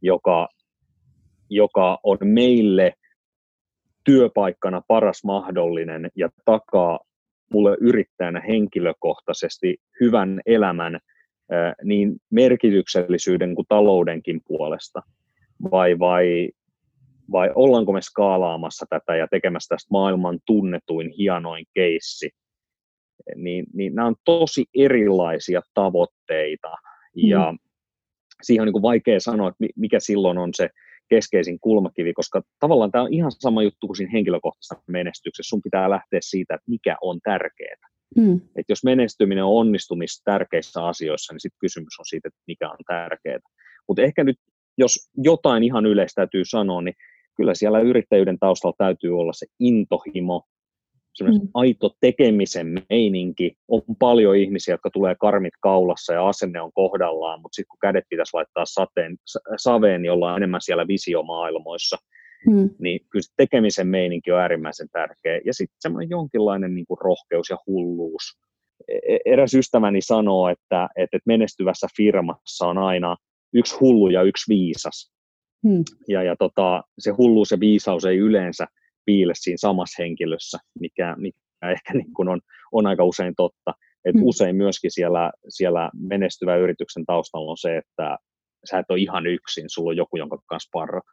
joka, 0.02 0.48
joka 1.50 1.98
on 2.02 2.18
meille 2.22 2.92
työpaikkana 4.04 4.82
paras 4.88 5.24
mahdollinen 5.24 6.10
ja 6.16 6.28
takaa 6.44 7.00
mulle 7.52 7.76
yrittäjänä 7.80 8.40
henkilökohtaisesti 8.40 9.76
hyvän 10.00 10.40
elämän 10.46 11.00
niin 11.84 12.16
merkityksellisyyden 12.30 13.54
kuin 13.54 13.66
taloudenkin 13.68 14.40
puolesta, 14.46 15.02
vai, 15.70 15.98
vai, 15.98 16.50
vai 17.32 17.50
ollaanko 17.54 17.92
me 17.92 18.02
skaalaamassa 18.02 18.86
tätä 18.90 19.16
ja 19.16 19.28
tekemässä 19.30 19.74
tästä 19.74 19.88
maailman 19.90 20.38
tunnetuin, 20.46 21.10
hienoin 21.18 21.64
keissi, 21.74 22.30
niin, 23.36 23.66
niin 23.74 23.94
nämä 23.94 24.08
on 24.08 24.16
tosi 24.24 24.64
erilaisia 24.74 25.60
tavoitteita, 25.74 26.68
ja 27.14 27.52
mm. 27.52 27.58
siihen 28.42 28.62
on 28.62 28.66
niin 28.66 28.72
kuin 28.72 28.82
vaikea 28.82 29.20
sanoa, 29.20 29.48
että 29.48 29.64
mikä 29.76 30.00
silloin 30.00 30.38
on 30.38 30.50
se 30.54 30.68
keskeisin 31.08 31.60
kulmakivi, 31.60 32.12
koska 32.12 32.42
tavallaan 32.60 32.90
tämä 32.90 33.04
on 33.04 33.12
ihan 33.12 33.32
sama 33.32 33.62
juttu 33.62 33.86
kuin 33.86 33.96
siinä 33.96 34.12
henkilökohtaisessa 34.12 34.82
menestyksessä. 34.86 35.48
Sun 35.48 35.62
pitää 35.62 35.90
lähteä 35.90 36.20
siitä, 36.22 36.54
että 36.54 36.70
mikä 36.70 36.96
on 37.00 37.20
tärkeää. 37.24 37.88
Mm. 38.16 38.40
Et 38.56 38.66
jos 38.68 38.84
menestyminen 38.84 39.44
on 39.44 39.52
onnistumista 39.52 40.22
tärkeissä 40.24 40.84
asioissa, 40.84 41.32
niin 41.32 41.40
sitten 41.40 41.58
kysymys 41.60 41.98
on 41.98 42.06
siitä, 42.06 42.28
että 42.28 42.40
mikä 42.46 42.70
on 42.70 42.76
tärkeää. 42.86 43.38
Mutta 43.88 44.02
ehkä 44.02 44.24
nyt, 44.24 44.36
jos 44.78 45.10
jotain 45.16 45.62
ihan 45.62 45.86
yleistä 45.86 46.20
täytyy 46.20 46.44
sanoa, 46.44 46.82
niin 46.82 46.94
kyllä 47.36 47.54
siellä 47.54 47.80
yrittäjyyden 47.80 48.38
taustalla 48.38 48.76
täytyy 48.78 49.18
olla 49.18 49.32
se 49.32 49.46
intohimo, 49.60 50.42
mm. 51.22 51.48
aito 51.54 51.90
tekemisen 52.00 52.82
meininki. 52.90 53.56
On 53.68 53.82
paljon 53.98 54.36
ihmisiä, 54.36 54.74
jotka 54.74 54.90
tulee 54.90 55.14
karmit 55.20 55.54
kaulassa 55.60 56.12
ja 56.12 56.28
asenne 56.28 56.60
on 56.60 56.72
kohdallaan, 56.74 57.40
mutta 57.42 57.56
sitten 57.56 57.68
kun 57.70 57.78
kädet 57.82 58.04
pitäisi 58.08 58.34
laittaa 58.34 58.64
sateen, 58.66 59.16
saveen, 59.56 60.02
niin 60.02 60.12
ollaan 60.12 60.36
enemmän 60.36 60.60
siellä 60.60 60.88
visiomaailmoissa– 60.88 61.96
Mm. 62.46 62.70
Niin 62.78 63.00
kyllä 63.10 63.22
se 63.22 63.32
tekemisen 63.36 63.88
meininki 63.88 64.32
on 64.32 64.40
äärimmäisen 64.40 64.88
tärkeä. 64.92 65.40
Ja 65.44 65.54
sitten 65.54 65.76
semmoinen 65.80 66.10
jonkinlainen 66.10 66.74
niin 66.74 66.86
kuin 66.86 66.98
rohkeus 67.00 67.50
ja 67.50 67.56
hulluus. 67.66 68.22
E-, 68.88 69.14
e-, 69.14 69.32
eräs 69.32 69.54
ystäväni 69.54 70.00
sanoo, 70.00 70.48
että, 70.48 70.88
että 70.96 71.18
menestyvässä 71.26 71.86
firmassa 71.96 72.66
on 72.66 72.78
aina 72.78 73.16
yksi 73.54 73.76
hullu 73.80 74.10
ja 74.10 74.22
yksi 74.22 74.48
viisas. 74.48 75.12
Hmm. 75.68 75.84
Ja, 76.08 76.22
ja 76.22 76.36
tota, 76.38 76.82
se 76.98 77.10
hulluus 77.10 77.50
ja 77.50 77.60
viisaus 77.60 78.04
ei 78.04 78.16
yleensä 78.16 78.66
piile 79.04 79.32
siinä 79.36 79.56
samassa 79.60 80.02
henkilössä, 80.02 80.58
mikä, 80.80 81.14
mikä 81.18 81.38
ehkä 81.72 81.94
niin 81.94 82.14
kuin 82.14 82.28
on, 82.28 82.40
on 82.72 82.86
aika 82.86 83.04
usein 83.04 83.34
totta. 83.36 83.74
Et 84.04 84.14
hmm. 84.14 84.24
Usein 84.24 84.56
myöskin 84.56 84.90
siellä, 84.90 85.32
siellä 85.48 85.90
menestyvä 85.94 86.56
yrityksen 86.56 87.06
taustalla 87.06 87.50
on 87.50 87.58
se, 87.58 87.76
että 87.76 88.18
sä 88.70 88.78
et 88.78 88.90
ole 88.90 88.98
ihan 88.98 89.26
yksin, 89.26 89.64
sulla 89.68 89.90
on 89.90 89.96
joku, 89.96 90.16
jonka 90.16 90.38
kanssa 90.46 90.68
parrat. 90.72 91.04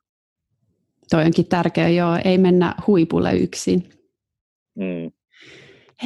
Toi 1.09 1.25
onkin 1.25 1.45
tärkeä, 1.45 1.89
joo, 1.89 2.17
ei 2.25 2.37
mennä 2.37 2.75
huipulle 2.87 3.37
yksin. 3.37 3.83
Mm. 4.75 5.11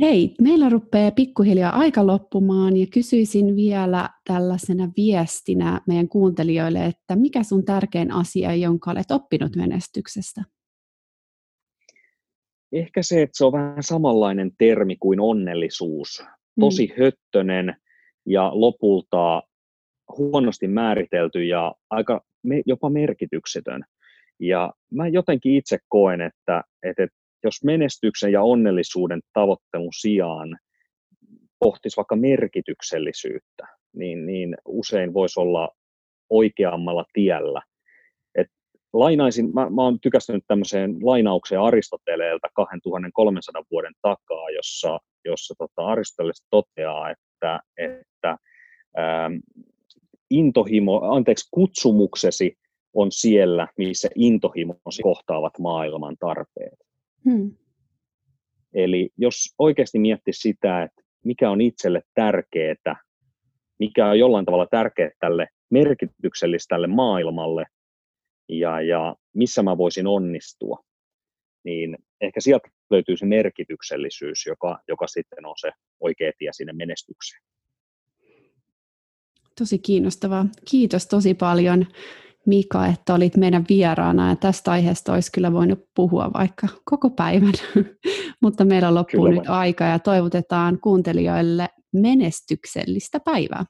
Hei, 0.02 0.36
meillä 0.42 0.70
rupeaa 0.70 1.12
pikkuhiljaa 1.12 1.72
aika 1.76 2.08
loppumaan 2.08 2.78
ja 2.78 2.86
kysyisin 2.94 3.56
vielä 3.56 4.10
tällaisena 4.28 4.90
viestinä 4.98 5.82
meidän 5.88 6.10
kuuntelijoille, 6.10 6.86
että 6.86 7.16
mikä 7.16 7.44
sun 7.44 7.66
tärkein 7.66 8.12
asia, 8.12 8.56
jonka 8.56 8.92
olet 8.92 9.12
oppinut 9.12 9.56
menestyksestä? 9.56 10.44
Ehkä 12.72 13.04
se, 13.04 13.22
että 13.22 13.38
se 13.38 13.46
on 13.46 13.52
vähän 13.52 13.84
samanlainen 13.84 14.52
termi 14.58 14.96
kuin 14.96 15.20
onnellisuus. 15.20 16.24
Tosi 16.60 16.88
mm. 16.88 17.04
höttönen 17.04 17.76
ja 18.26 18.52
lopulta 18.54 19.44
huonosti 20.18 20.68
määritelty 20.68 21.46
ja 21.46 21.76
aika 21.90 22.22
jopa 22.66 22.90
merkityksetön. 22.90 23.84
Ja 24.40 24.74
mä 24.92 25.08
jotenkin 25.08 25.56
itse 25.56 25.78
koen, 25.88 26.22
että, 26.22 26.64
että 26.84 27.08
jos 27.44 27.64
menestyksen 27.64 28.32
ja 28.32 28.42
onnellisuuden 28.44 29.22
tavoittelun 29.34 29.94
sijaan 30.00 30.58
pohtisi 31.60 31.98
vaikka 31.98 32.16
merkityksellisyyttä, 32.16 33.68
niin, 33.96 34.26
niin 34.26 34.58
usein 34.66 35.14
voisi 35.14 35.40
olla 35.40 35.70
oikeammalla 36.30 37.06
tiellä. 37.14 37.62
Et 38.36 38.48
lainaisin, 38.94 39.54
mä, 39.54 39.70
mä 39.70 39.84
oon 39.84 40.00
tykästynyt 40.00 40.44
tämmöiseen 40.48 40.98
lainaukseen 41.02 41.62
Aristoteleelta 41.62 42.48
2300 42.54 43.64
vuoden 43.72 43.94
takaa, 44.02 44.50
jossa, 44.56 45.00
jossa 45.26 45.56
tota 45.58 45.86
Aristoteles 45.86 46.46
toteaa, 46.50 47.12
että, 47.12 47.60
että 47.78 48.38
ähm, 49.00 49.34
intohimo, 50.30 51.02
anteeksi, 51.02 51.48
kutsumuksesi 51.52 52.58
on 52.94 53.12
siellä, 53.12 53.68
missä 53.78 54.10
intohimosi 54.16 55.02
kohtaavat 55.04 55.60
maailman 55.60 56.18
tarpeet. 56.20 56.80
Hmm. 57.26 57.52
Eli 58.74 59.10
jos 59.18 59.54
oikeasti 59.60 60.00
miettisi 60.00 60.42
sitä, 60.42 60.84
että 60.84 61.02
mikä 61.24 61.50
on 61.50 61.62
itselle 61.62 62.02
tärkeää, 62.14 62.96
mikä 63.80 64.10
on 64.10 64.20
jollain 64.20 64.46
tavalla 64.46 64.68
tärkeää 64.72 65.12
tälle 65.20 65.48
merkityksellistä 65.70 66.76
tälle 66.76 66.88
maailmalle 66.88 67.66
ja, 68.50 68.82
ja 68.82 69.16
missä 69.34 69.64
mä 69.64 69.78
voisin 69.78 70.08
onnistua, 70.08 70.84
niin 71.64 71.98
ehkä 72.22 72.42
sieltä 72.42 72.70
löytyy 72.90 73.18
se 73.18 73.26
merkityksellisyys, 73.26 74.46
joka, 74.46 74.80
joka 74.88 75.08
sitten 75.08 75.46
on 75.46 75.56
se 75.60 75.72
oikea 76.00 76.32
tie 76.38 76.50
sinne 76.54 76.74
menestykseen. 76.74 77.42
Tosi 79.60 79.80
kiinnostavaa. 79.80 80.46
Kiitos 80.70 81.08
tosi 81.08 81.34
paljon 81.34 81.86
Mika, 82.48 82.88
että 82.88 83.14
olit 83.14 83.38
meidän 83.38 83.66
vieraana 83.70 84.30
ja 84.30 84.36
tästä 84.36 84.72
aiheesta 84.72 85.14
olisi 85.14 85.32
kyllä 85.32 85.54
voinut 85.54 85.80
puhua 85.96 86.32
vaikka 86.34 86.68
koko 86.86 87.10
päivän, 87.10 87.54
mutta 88.44 88.66
meillä 88.66 88.94
loppuu 88.94 89.26
kyllä 89.26 89.40
nyt 89.40 89.50
aika 89.50 89.84
ja 89.84 90.00
toivotetaan 90.00 90.80
kuuntelijoille 90.80 91.70
menestyksellistä 91.94 93.20
päivää. 93.20 93.66